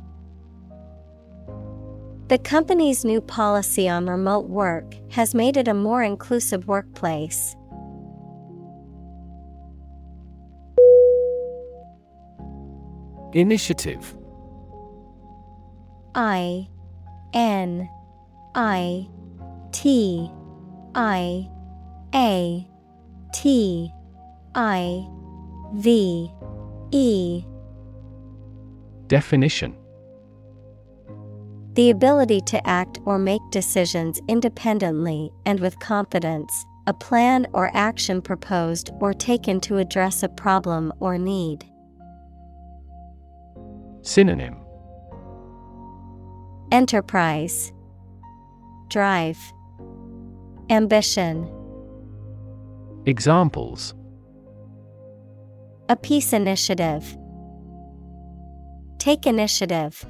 The 2.27 2.37
company's 2.37 3.03
new 3.03 3.19
policy 3.19 3.89
on 3.89 4.05
remote 4.05 4.49
work 4.49 4.93
has 5.09 5.33
made 5.33 5.57
it 5.57 5.67
a 5.67 5.73
more 5.73 6.03
inclusive 6.03 6.67
workplace. 6.67 7.55
Initiative 13.33 14.15
I 16.13 16.67
N 17.33 17.89
I 18.53 19.07
T 19.71 20.29
I 20.93 21.49
A 22.13 22.67
T 23.33 23.91
I 24.55 25.07
V 25.73 26.31
E. 26.91 27.43
Definition. 29.07 29.77
The 31.73 31.89
ability 31.89 32.41
to 32.47 32.67
act 32.67 32.99
or 33.05 33.17
make 33.17 33.41
decisions 33.51 34.19
independently 34.27 35.31
and 35.45 35.59
with 35.61 35.79
confidence, 35.79 36.65
a 36.87 36.93
plan 36.93 37.47
or 37.53 37.71
action 37.73 38.21
proposed 38.21 38.91
or 38.99 39.13
taken 39.13 39.61
to 39.61 39.77
address 39.77 40.23
a 40.23 40.29
problem 40.29 40.91
or 40.99 41.17
need. 41.17 41.63
Synonym. 44.01 44.57
Enterprise, 46.71 47.71
Drive, 48.89 49.37
Ambition, 50.69 51.49
Examples 53.07 53.95
a 55.89 55.95
peace 55.97 56.31
initiative. 56.31 57.17
Take 58.97 59.25
initiative. 59.25 60.05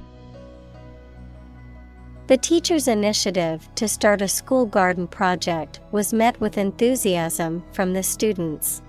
The 2.27 2.37
teacher's 2.37 2.87
initiative 2.87 3.67
to 3.75 3.87
start 3.87 4.21
a 4.21 4.27
school 4.27 4.67
garden 4.67 5.07
project 5.07 5.79
was 5.91 6.13
met 6.13 6.39
with 6.39 6.59
enthusiasm 6.59 7.63
from 7.71 7.93
the 7.93 8.03
students. 8.03 8.83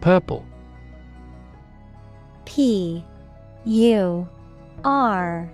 Purple 0.00 0.46
P 2.46 3.04
U 3.66 4.28
R 4.84 5.50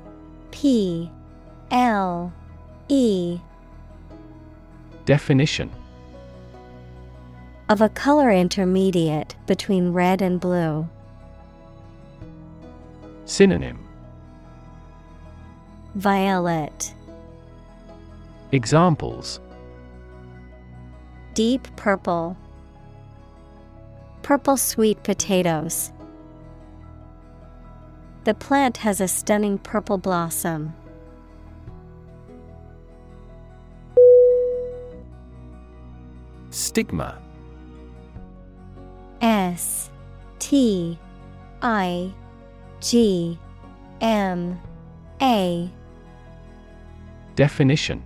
P 0.53 1.11
L 1.73 2.33
E 2.89 3.41
Definition 5.05 5.71
of 7.69 7.81
a 7.81 7.89
color 7.89 8.31
intermediate 8.31 9.35
between 9.47 9.93
red 9.93 10.23
and 10.23 10.41
blue. 10.41 10.89
Synonym 13.25 13.85
Violet, 15.97 16.95
Examples 18.53 19.41
deep 21.37 21.69
purple, 21.77 22.35
purple 24.23 24.57
sweet 24.57 25.03
potatoes. 25.03 25.93
The 28.25 28.33
plant 28.33 28.79
has 28.79 29.03
a 29.03 29.07
stunning 29.07 29.59
purple 29.59 29.99
blossom. 29.99 30.73
Stigma. 36.57 37.19
S 39.21 39.91
T 40.39 40.99
I 41.61 42.11
G 42.81 43.39
M 44.01 44.59
A. 45.21 45.71
Definition. 47.35 48.03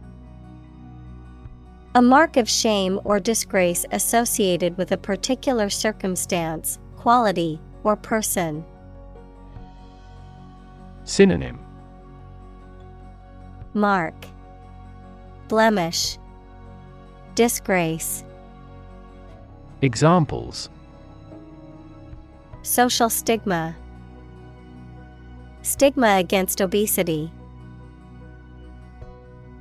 A 1.94 2.02
mark 2.02 2.36
of 2.36 2.50
shame 2.50 3.00
or 3.04 3.20
disgrace 3.20 3.86
associated 3.92 4.76
with 4.76 4.90
a 4.90 4.98
particular 4.98 5.70
circumstance, 5.70 6.80
quality, 6.96 7.60
or 7.84 7.94
person. 7.94 8.64
Synonym. 11.04 11.60
Mark. 13.74 14.26
Blemish. 15.46 16.18
Disgrace 17.36 18.24
Examples. 19.82 20.68
Social 22.60 23.08
stigma. 23.08 23.74
Stigma 25.62 26.16
against 26.18 26.60
obesity. 26.60 27.32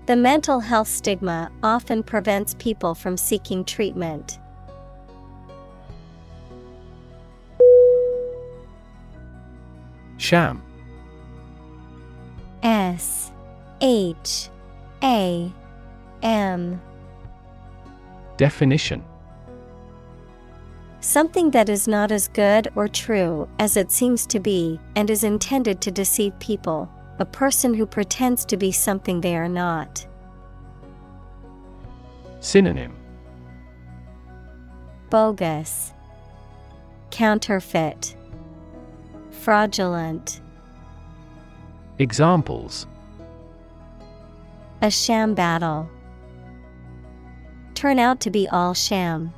The 0.08 0.18
mental 0.18 0.60
health 0.60 0.90
stigma 0.90 1.50
often 1.64 2.04
prevents 2.04 2.54
people 2.56 2.96
from 2.96 3.16
seeking 3.16 3.64
treatment. 3.64 4.40
Sham. 10.18 10.62
S. 12.62 13.32
H. 13.80 14.50
A. 15.02 15.50
M. 16.22 16.82
Definition 18.36 19.02
Something 21.10 21.50
that 21.50 21.70
is 21.70 21.88
not 21.88 22.12
as 22.12 22.28
good 22.28 22.68
or 22.76 22.88
true 22.88 23.50
as 23.58 23.76
it 23.76 23.92
seems 23.92 24.28
to 24.28 24.40
be 24.40 24.80
and 24.96 25.10
is 25.10 25.24
intended 25.24 25.82
to 25.82 25.90
deceive 25.90 26.38
people, 26.38 26.88
a 27.18 27.26
person 27.26 27.74
who 27.74 27.88
pretends 27.88 28.46
to 28.46 28.58
be 28.58 28.72
something 28.72 29.20
they 29.20 29.36
are 29.36 29.50
not. 29.50 30.06
Synonym 32.42 32.96
Bogus, 35.10 35.94
Counterfeit, 37.10 38.16
Fraudulent. 39.32 40.42
Examples 41.98 42.86
A 44.84 44.92
sham 44.92 45.34
battle. 45.34 45.90
Turn 47.74 47.98
out 47.98 48.20
to 48.20 48.30
be 48.30 48.48
all 48.50 48.76
sham. 48.76 49.34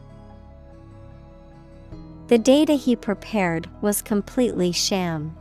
The 2.31 2.39
data 2.39 2.75
he 2.75 2.95
prepared 2.95 3.67
was 3.81 4.01
completely 4.01 4.71
sham. 4.71 5.35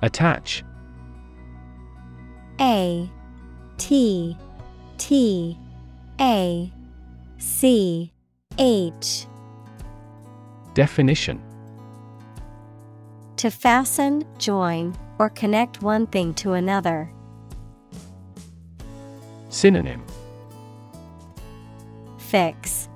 Attach 0.00 0.64
A 2.58 3.06
T 3.76 4.34
T 4.96 5.58
A 6.18 6.72
C 7.36 8.14
H 8.58 9.26
Definition 10.72 11.38
To 13.36 13.50
fasten, 13.50 14.24
join, 14.38 14.96
or 15.18 15.28
connect 15.28 15.82
one 15.82 16.06
thing 16.06 16.32
to 16.36 16.54
another. 16.54 17.12
Synonym 19.50 20.02
Fix, 22.30 22.88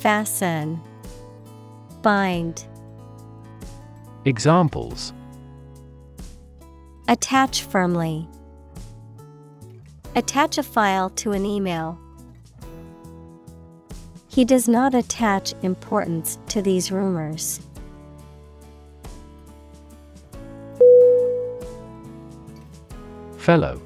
Fasten, 0.00 0.78
Bind. 2.02 2.66
Examples 4.26 5.14
Attach 7.08 7.62
firmly. 7.62 8.28
Attach 10.14 10.58
a 10.58 10.62
file 10.62 11.08
to 11.08 11.32
an 11.32 11.46
email. 11.46 11.98
He 14.28 14.44
does 14.44 14.68
not 14.68 14.94
attach 14.94 15.54
importance 15.62 16.38
to 16.48 16.60
these 16.60 16.92
rumors. 16.92 17.60
Fellow 23.38 23.80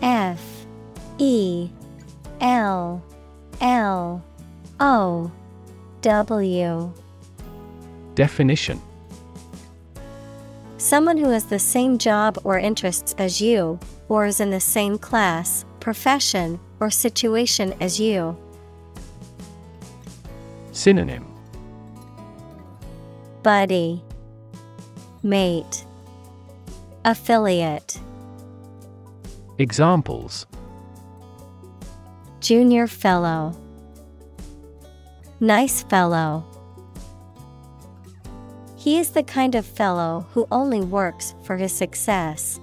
F 0.00 0.40
E 1.18 1.68
L 2.42 3.00
L 3.60 4.24
O 4.80 5.30
W. 6.00 6.92
Definition. 8.16 8.82
Someone 10.76 11.16
who 11.16 11.30
has 11.30 11.44
the 11.44 11.60
same 11.60 11.98
job 11.98 12.38
or 12.42 12.58
interests 12.58 13.14
as 13.16 13.40
you, 13.40 13.78
or 14.08 14.26
is 14.26 14.40
in 14.40 14.50
the 14.50 14.58
same 14.58 14.98
class, 14.98 15.64
profession, 15.78 16.58
or 16.80 16.90
situation 16.90 17.72
as 17.80 18.00
you. 18.00 18.36
Synonym. 20.72 21.24
Buddy, 23.44 24.02
Mate, 25.22 25.84
Affiliate, 27.04 28.00
Examples 29.58 30.46
Junior 32.42 32.88
Fellow, 32.88 33.56
Nice 35.38 35.84
Fellow. 35.84 36.44
He 38.76 38.98
is 38.98 39.10
the 39.10 39.22
kind 39.22 39.54
of 39.54 39.64
fellow 39.64 40.26
who 40.32 40.48
only 40.50 40.80
works 40.80 41.36
for 41.44 41.56
his 41.56 41.72
success. 41.72 42.58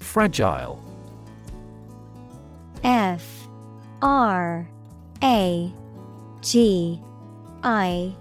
Fragile 0.00 0.82
F 2.82 3.46
R 4.00 4.66
A 5.22 5.70
G 6.40 6.98
I 7.62 8.14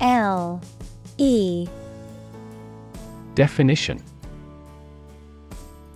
L 0.00 0.62
E 1.18 1.66
Definition 3.34 4.00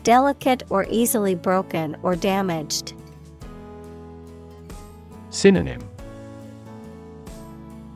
Delicate 0.02 0.62
or 0.70 0.86
easily 0.88 1.34
broken 1.34 1.96
or 2.02 2.16
damaged. 2.16 2.94
Synonym 5.30 5.86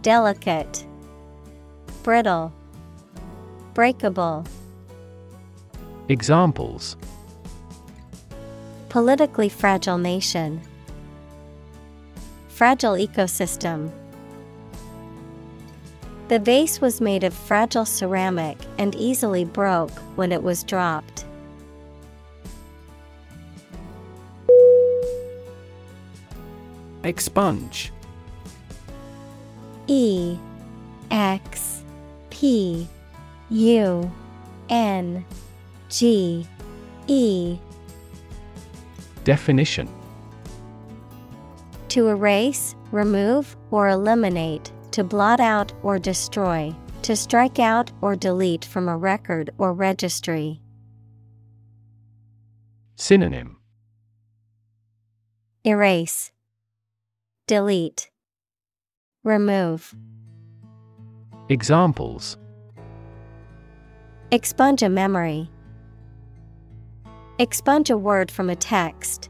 Delicate, 0.03 0.85
Brittle, 2.03 2.53
Breakable. 3.73 4.45
Examples 6.09 6.97
Politically 8.91 9.49
fragile 9.49 9.99
nation. 9.99 10.61
Fragile 12.49 12.93
ecosystem. 12.93 13.91
The 16.29 16.39
vase 16.39 16.81
was 16.81 17.01
made 17.01 17.25
of 17.25 17.33
fragile 17.33 17.85
ceramic 17.85 18.59
and 18.79 18.95
easily 18.95 19.45
broke 19.45 19.91
when 20.17 20.33
it 20.33 20.43
was 20.43 20.63
dropped. 20.65 21.14
Expunge. 27.05 27.93
E 29.87 30.39
X 31.11 31.83
P 32.31 32.89
U 33.51 34.11
N 34.71 35.25
G 35.91 36.47
E. 37.07 37.59
Definition. 39.25 39.89
To 41.89 42.09
erase, 42.09 42.75
remove, 42.91 43.57
or 43.71 43.89
eliminate, 43.89 44.73
to 44.91 45.05
blot 45.05 45.41
out 45.41 45.73
or 45.83 45.99
destroy, 45.99 46.75
to 47.03 47.15
strike 47.15 47.59
out 47.59 47.93
or 48.01 48.17
delete 48.17 48.65
from 48.65 48.89
a 48.89 48.97
record 48.97 49.51
or 49.59 49.73
registry. 49.73 50.61
Synonym. 52.97 53.59
Erase, 55.65 56.31
Delete, 57.47 58.11
Remove. 59.23 59.95
Examples 61.51 62.39
Expunge 64.31 64.83
a 64.83 64.89
memory. 64.89 65.51
Expunge 67.39 67.91
a 67.91 67.99
word 67.99 68.31
from 68.31 68.49
a 68.49 68.57
text. 68.57 69.29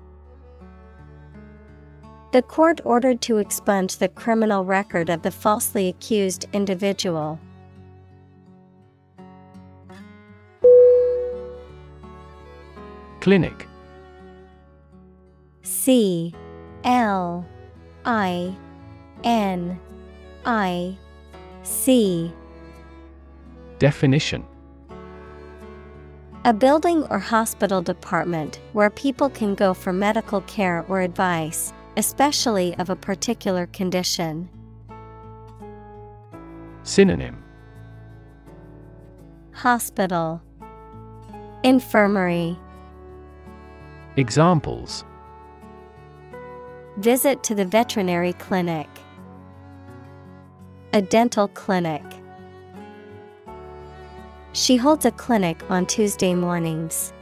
The 2.30 2.42
court 2.42 2.80
ordered 2.84 3.20
to 3.22 3.38
expunge 3.38 3.96
the 3.96 4.08
criminal 4.08 4.64
record 4.64 5.10
of 5.10 5.22
the 5.22 5.32
falsely 5.32 5.88
accused 5.88 6.46
individual. 6.52 7.40
Clinic. 13.18 13.66
C 15.62 16.32
L 16.84 17.44
I 18.04 18.54
N 19.22 19.80
I 20.44 20.96
C. 21.62 22.32
Definition. 23.78 24.44
A 26.44 26.52
building 26.52 27.04
or 27.04 27.18
hospital 27.18 27.80
department 27.80 28.60
where 28.74 28.90
people 28.90 29.30
can 29.30 29.54
go 29.54 29.72
for 29.72 29.94
medical 29.94 30.42
care 30.42 30.84
or 30.88 31.00
advice, 31.00 31.72
especially 31.96 32.76
of 32.76 32.90
a 32.90 32.96
particular 32.96 33.66
condition. 33.68 34.50
Synonym. 36.82 37.42
Hospital. 39.52 40.42
Infirmary. 41.62 42.58
Examples 44.16 45.06
Visit 46.98 47.42
to 47.42 47.56
the 47.56 47.64
veterinary 47.64 48.34
clinic. 48.34 48.88
A 50.92 51.02
dental 51.02 51.48
clinic. 51.48 52.04
She 54.52 54.76
holds 54.76 55.04
a 55.04 55.10
clinic 55.10 55.60
on 55.68 55.86
Tuesday 55.86 56.34
mornings. 56.34 57.12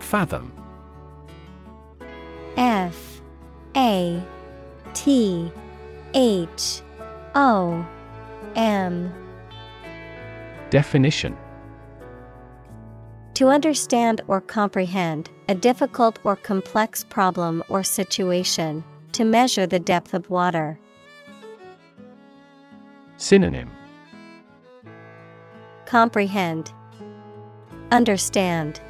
Fathom 0.00 0.52
F 2.58 3.22
A 3.74 4.22
T 4.92 5.50
H 6.12 6.82
O 7.34 7.86
M 8.54 9.12
Definition 10.68 11.36
To 13.34 13.48
understand 13.48 14.20
or 14.28 14.40
comprehend 14.40 15.28
a 15.48 15.56
difficult 15.56 16.20
or 16.22 16.36
complex 16.36 17.02
problem 17.02 17.64
or 17.68 17.82
situation, 17.82 18.84
to 19.10 19.24
measure 19.24 19.66
the 19.66 19.80
depth 19.80 20.14
of 20.14 20.30
water. 20.30 20.78
Synonym. 23.16 23.70
Comprehend, 25.84 26.72
Understand, 27.90 28.80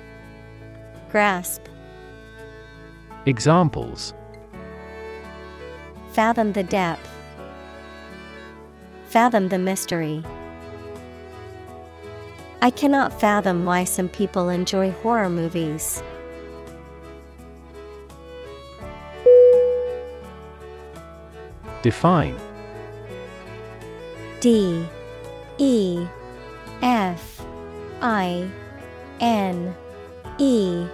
Grasp, 1.11 1.62
Examples. 3.26 4.12
Fathom 6.12 6.53
the 6.53 6.62
depth, 6.62 7.09
Fathom 9.07 9.49
the 9.49 9.59
mystery. 9.59 10.22
I 12.65 12.71
cannot 12.71 13.21
fathom 13.21 13.67
why 13.67 13.85
some 13.85 14.09
people 14.09 14.49
enjoy 14.49 14.91
horror 15.03 15.29
movies. 15.29 16.03
Define. 21.83 22.35
D. 24.41 24.87
E. 25.59 26.07
F. 26.81 27.45
I. 28.01 28.49
N. 29.21 29.77
E. 30.39 30.87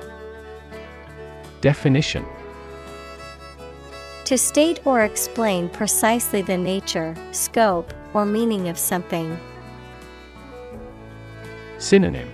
Definition. 1.61 2.27
To 4.25 4.37
state 4.37 4.81
or 4.85 5.05
explain 5.05 5.68
precisely 5.68 6.43
the 6.43 6.59
nature, 6.59 7.14
scope, 7.31 7.95
or 8.12 8.27
meaning 8.27 8.68
of 8.68 8.77
something. 8.77 9.39
Synonym 11.81 12.31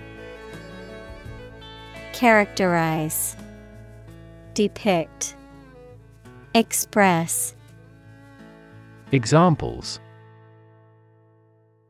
Characterize, 2.12 3.36
Depict, 4.54 5.36
Express. 6.52 7.54
Examples 9.12 10.00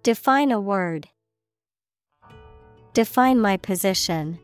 Define 0.03 0.53
a 0.53 0.61
word. 0.61 1.09
Define 2.93 3.41
my 3.41 3.57
position. 3.57 4.39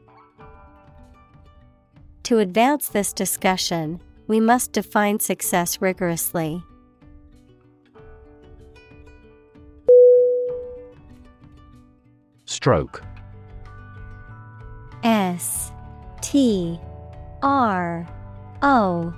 To 2.22 2.38
advance 2.38 2.88
this 2.88 3.12
discussion, 3.12 4.00
we 4.26 4.40
must 4.40 4.72
define 4.72 5.20
success 5.20 5.82
rigorously. 5.82 6.64
Stroke. 12.62 13.02
S 15.02 15.72
T 16.20 16.78
R 17.42 18.06
O 18.62 19.12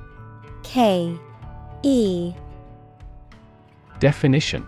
K 0.62 1.14
E. 1.82 2.32
Definition. 3.98 4.66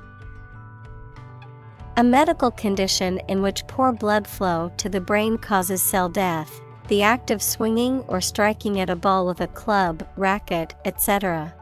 A 1.96 2.04
medical 2.04 2.50
condition 2.50 3.18
in 3.28 3.40
which 3.40 3.66
poor 3.66 3.92
blood 3.92 4.26
flow 4.26 4.70
to 4.76 4.90
the 4.90 5.00
brain 5.00 5.38
causes 5.38 5.82
cell 5.82 6.10
death, 6.10 6.60
the 6.88 7.02
act 7.02 7.30
of 7.30 7.40
swinging 7.40 8.00
or 8.08 8.20
striking 8.20 8.78
at 8.78 8.90
a 8.90 8.94
ball 8.94 9.26
with 9.26 9.40
a 9.40 9.48
club, 9.48 10.06
racket, 10.18 10.74
etc. 10.84 11.54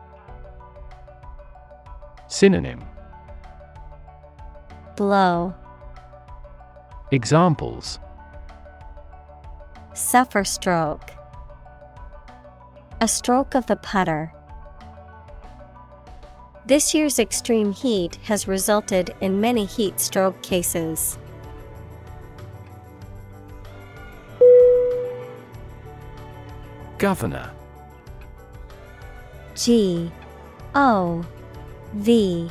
Synonym. 2.26 2.82
Blow, 4.96 5.54
Examples 7.14 8.00
suffer 9.92 10.42
stroke. 10.42 11.12
A 13.00 13.06
stroke 13.06 13.54
of 13.54 13.66
the 13.66 13.76
putter. 13.76 14.32
This 16.66 16.92
year's 16.92 17.20
extreme 17.20 17.72
heat 17.72 18.16
has 18.24 18.48
resulted 18.48 19.14
in 19.20 19.40
many 19.40 19.64
heat 19.64 20.00
stroke 20.00 20.42
cases. 20.42 21.16
Governor 26.98 27.52
G 29.54 30.10
O 30.74 31.24
V 31.92 32.50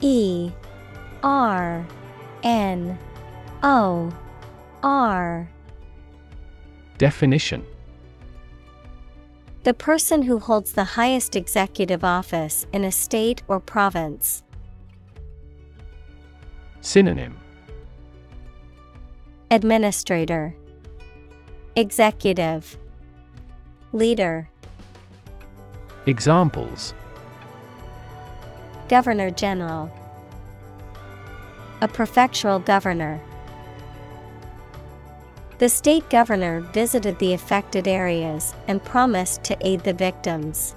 E 0.00 0.50
R 1.22 1.86
N 2.42 2.98
O 3.62 4.12
R 4.82 5.48
Definition. 6.98 7.64
The 9.62 9.72
person 9.72 10.22
who 10.22 10.40
holds 10.40 10.72
the 10.72 10.82
highest 10.82 11.36
executive 11.36 12.02
office 12.02 12.66
in 12.72 12.82
a 12.82 12.90
state 12.90 13.42
or 13.46 13.60
province. 13.60 14.42
Synonym. 16.80 17.36
Administrator. 19.52 20.56
Executive. 21.76 22.76
Leader. 23.92 24.48
Examples. 26.06 26.94
Governor 28.88 29.30
General. 29.30 29.88
A 31.80 31.86
prefectural 31.86 32.64
governor 32.64 33.20
The 35.62 35.68
state 35.68 36.10
governor 36.10 36.58
visited 36.58 37.20
the 37.20 37.34
affected 37.34 37.86
areas 37.86 38.52
and 38.66 38.82
promised 38.82 39.44
to 39.44 39.56
aid 39.60 39.84
the 39.84 39.92
victims. 39.92 40.74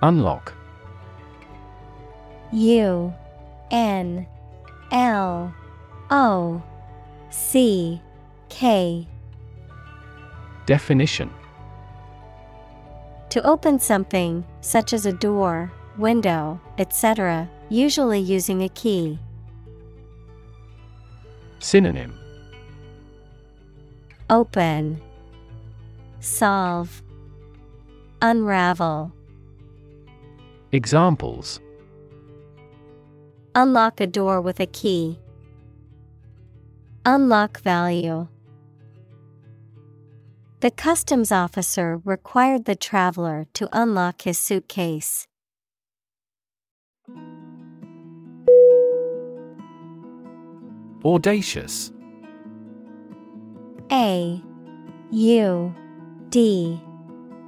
Unlock. 0.00 0.54
U 2.52 3.12
N 3.72 4.28
L 4.92 5.52
O 6.12 6.62
C 7.30 8.00
K. 8.48 9.08
Definition. 10.66 11.34
To 13.30 13.44
open 13.44 13.80
something, 13.80 14.44
such 14.60 14.92
as 14.92 15.04
a 15.04 15.12
door, 15.12 15.72
window, 15.98 16.60
etc., 16.78 17.48
usually 17.68 18.20
using 18.20 18.62
a 18.62 18.68
key. 18.68 19.18
Synonym 21.58 22.18
Open, 24.28 25.00
Solve, 26.20 27.02
Unravel. 28.22 29.12
Examples 30.72 31.60
Unlock 33.54 34.00
a 34.00 34.06
door 34.06 34.40
with 34.40 34.60
a 34.60 34.66
key. 34.66 35.18
Unlock 37.04 37.60
value. 37.62 38.28
The 40.60 40.70
customs 40.70 41.32
officer 41.32 42.00
required 42.04 42.66
the 42.66 42.76
traveler 42.76 43.46
to 43.54 43.68
unlock 43.72 44.22
his 44.22 44.38
suitcase. 44.38 45.26
Audacious. 51.04 51.92
A 53.90 54.42
U 55.10 55.74
D 56.28 56.80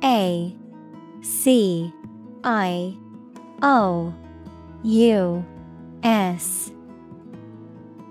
A 0.02 0.56
C 1.20 1.92
I 2.44 2.96
O 3.62 4.14
U 4.82 5.44
S. 6.02 6.72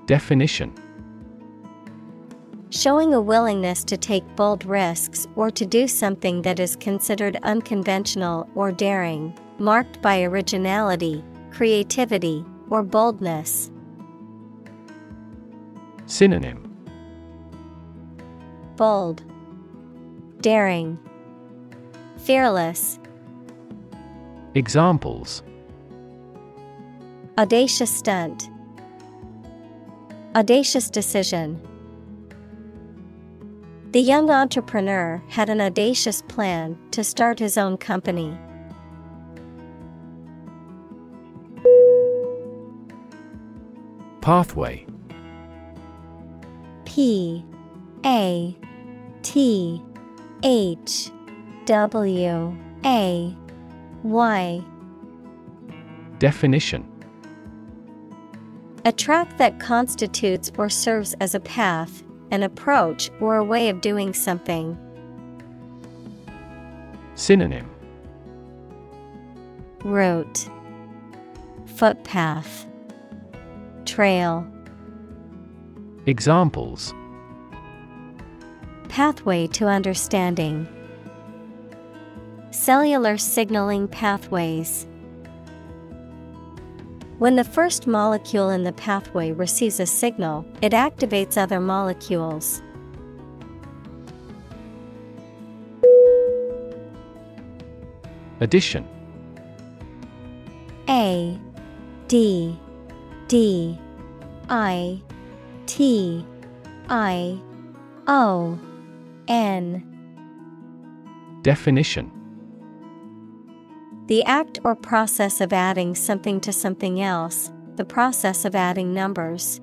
Definition 0.06 0.74
Showing 2.70 3.14
a 3.14 3.20
willingness 3.20 3.84
to 3.84 3.98
take 3.98 4.24
bold 4.36 4.64
risks 4.66 5.28
or 5.36 5.50
to 5.52 5.66
do 5.66 5.88
something 5.88 6.42
that 6.44 6.60
is 6.60 6.76
considered 6.76 7.38
unconventional 7.44 8.48
or 8.56 8.72
daring, 8.72 9.38
marked 9.58 10.02
by 10.02 10.22
originality, 10.22 11.24
creativity, 11.52 12.46
or 12.70 12.84
boldness. 12.84 13.72
Synonym 16.12 16.68
Bold, 18.76 19.24
Daring, 20.41 20.99
Fearless. 22.18 22.99
Examples 24.53 25.41
Audacious 27.38 27.89
stunt, 27.89 28.49
Audacious 30.36 30.89
decision. 30.89 31.62
The 33.91 34.01
young 34.01 34.30
entrepreneur 34.30 35.24
had 35.30 35.49
an 35.49 35.62
audacious 35.62 36.22
plan 36.24 36.78
to 36.91 37.05
start 37.05 37.39
his 37.39 37.57
own 37.57 37.78
company. 37.78 38.38
Pathway 44.20 44.86
P 46.94 47.46
A 48.06 48.54
T 49.22 49.82
H 50.44 51.10
W 51.64 52.58
A 52.86 53.38
Y. 54.04 54.64
Definition. 56.20 56.86
A 58.84 58.92
track 58.92 59.38
that 59.38 59.62
constitutes 59.62 60.52
or 60.58 60.68
serves 60.68 61.14
as 61.22 61.34
a 61.34 61.39
path, 61.39 62.04
an 62.30 62.44
approach, 62.44 63.10
or 63.22 63.38
a 63.38 63.44
way 63.44 63.70
of 63.70 63.80
doing 63.80 64.14
something. 64.14 64.78
Synonym. 67.16 67.72
Route. 69.86 70.50
Footpath. 71.68 72.66
Trail 73.86 74.46
Examples 76.08 76.95
Pathway 78.89 79.45
to 79.47 79.68
understanding 79.68 80.68
Cellular 82.49 83.20
signaling 83.20 83.88
pathways. 83.88 84.88
When 87.20 87.36
the 87.36 87.43
first 87.43 87.86
molecule 87.86 88.49
in 88.49 88.64
the 88.64 88.74
pathway 88.74 89.32
receives 89.32 89.80
a 89.80 89.86
signal, 89.86 90.43
it 90.64 90.72
activates 90.72 91.38
other 91.38 91.60
molecules. 91.60 92.64
Addition 98.39 98.88
A 100.89 101.39
D 102.08 102.60
D 103.28 103.80
I 104.49 104.99
T 105.72 106.26
I 106.89 107.41
O 108.05 108.59
N. 109.30 109.82
Definition. 111.43 112.11
The 114.07 114.22
act 114.26 114.59
or 114.65 114.76
process 114.76 115.39
of 115.39 115.53
adding 115.53 115.95
something 115.95 116.41
to 116.41 116.51
something 116.51 116.99
else, 116.99 117.53
the 117.78 117.86
process 117.86 118.43
of 118.43 118.53
adding 118.53 118.93
numbers. 118.93 119.61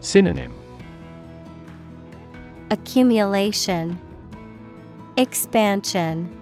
Synonym. 0.00 0.54
Accumulation. 2.70 4.00
Expansion. 5.18 6.34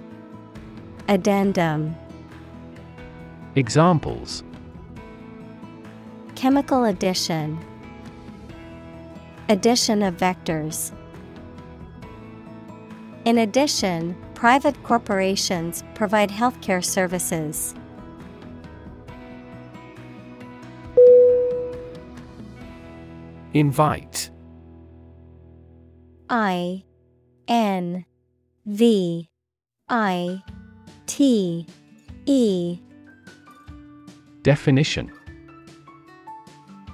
Addendum. 1.08 1.96
Examples 3.56 4.44
Chemical 6.44 6.84
addition 6.84 7.58
Addition 9.48 10.02
of 10.02 10.18
vectors. 10.18 10.92
In 13.24 13.38
addition, 13.38 14.14
private 14.34 14.76
corporations 14.82 15.82
provide 15.94 16.28
healthcare 16.28 16.84
services. 16.84 17.74
Invite 23.54 24.28
I 26.28 26.84
N 27.48 28.04
V 28.66 29.30
I 29.88 30.42
T 31.06 31.66
E 32.26 32.78
Definition 34.42 35.10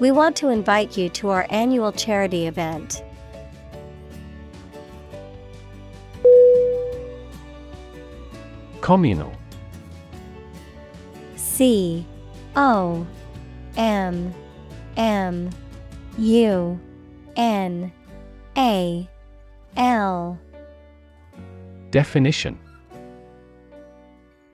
We 0.00 0.10
want 0.12 0.34
to 0.36 0.48
invite 0.48 0.96
you 0.96 1.10
to 1.10 1.28
our 1.28 1.46
annual 1.50 1.92
charity 1.92 2.46
event. 2.46 3.04
Communal 8.80 9.30
C 11.36 12.06
O 12.56 13.06
M 13.76 14.34
M 14.96 15.50
U 16.16 16.80
N 17.36 17.92
A 18.56 19.08
L 19.76 20.38
Definition 21.90 22.58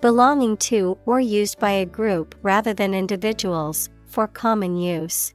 Belonging 0.01 0.57
to 0.57 0.99
or 1.07 1.21
used 1.21 1.61
by 1.61 1.71
a 1.71 1.87
group 1.87 2.35
rather 2.43 2.75
than 2.75 2.95
individuals, 2.95 3.89
for 4.07 4.27
common 4.27 4.77
use. 4.77 5.35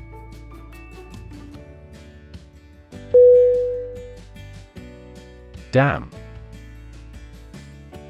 Dam. 5.71 6.09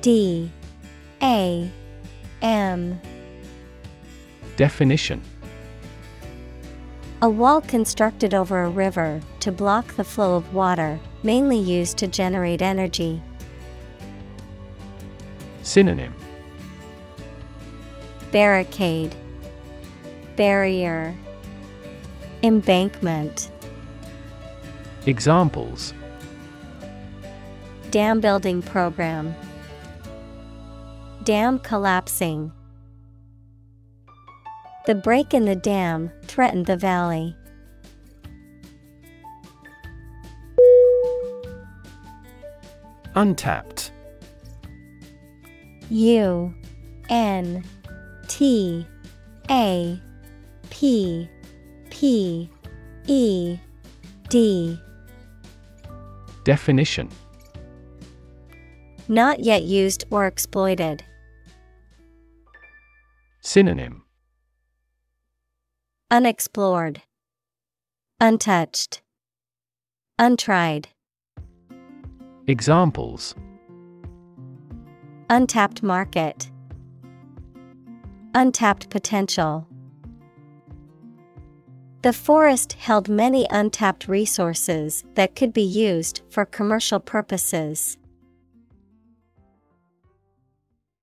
D. 0.02 0.52
A. 1.22 1.70
M. 2.42 3.00
Definition. 4.56 5.22
A 7.22 7.30
wall 7.30 7.62
constructed 7.62 8.34
over 8.34 8.64
a 8.64 8.70
river 8.70 9.22
to 9.42 9.52
block 9.52 9.94
the 9.94 10.04
flow 10.04 10.36
of 10.36 10.56
water, 10.56 11.00
mainly 11.22 11.60
used 11.60 11.98
to 11.98 12.08
generate 12.08 12.64
energy. 12.64 13.22
Synonym. 15.62 16.16
Barricade, 18.32 19.14
Barrier, 20.36 21.16
Embankment. 22.42 23.52
Examples 25.06 25.94
Dam 27.92 28.22
building 28.22 28.62
program. 28.62 29.36
Dam 31.26 31.60
collapsing. 31.60 32.54
The 34.86 34.96
break 34.96 35.34
in 35.34 35.44
the 35.44 35.58
dam 35.58 36.10
threatened 36.24 36.68
the 36.68 36.78
valley. 36.78 37.36
Untapped. 43.14 43.92
U 45.90 46.54
N 47.10 47.62
T 48.30 48.88
A 49.50 50.00
P 50.70 51.30
P 51.90 52.50
E 53.08 53.58
D 54.30 54.80
Definition 56.46 57.10
Not 59.07 59.40
yet 59.40 59.64
used 59.64 60.06
or 60.10 60.26
exploited. 60.28 61.03
Synonym 63.41 64.03
Unexplored, 66.11 67.02
Untouched, 68.19 69.02
Untried. 70.19 70.90
Examples 72.48 73.34
Untapped 75.30 75.82
market, 75.82 76.52
Untapped 78.36 78.90
potential. 78.90 79.68
The 82.02 82.14
forest 82.14 82.73
held 82.73 83.10
many 83.10 83.48
untapped 83.49 84.07
resources 84.07 85.03
that 85.14 85.36
could 85.36 85.53
be 85.53 85.61
used 85.61 86.22
for 86.30 86.45
commercial 86.45 86.99
purposes. 86.99 87.98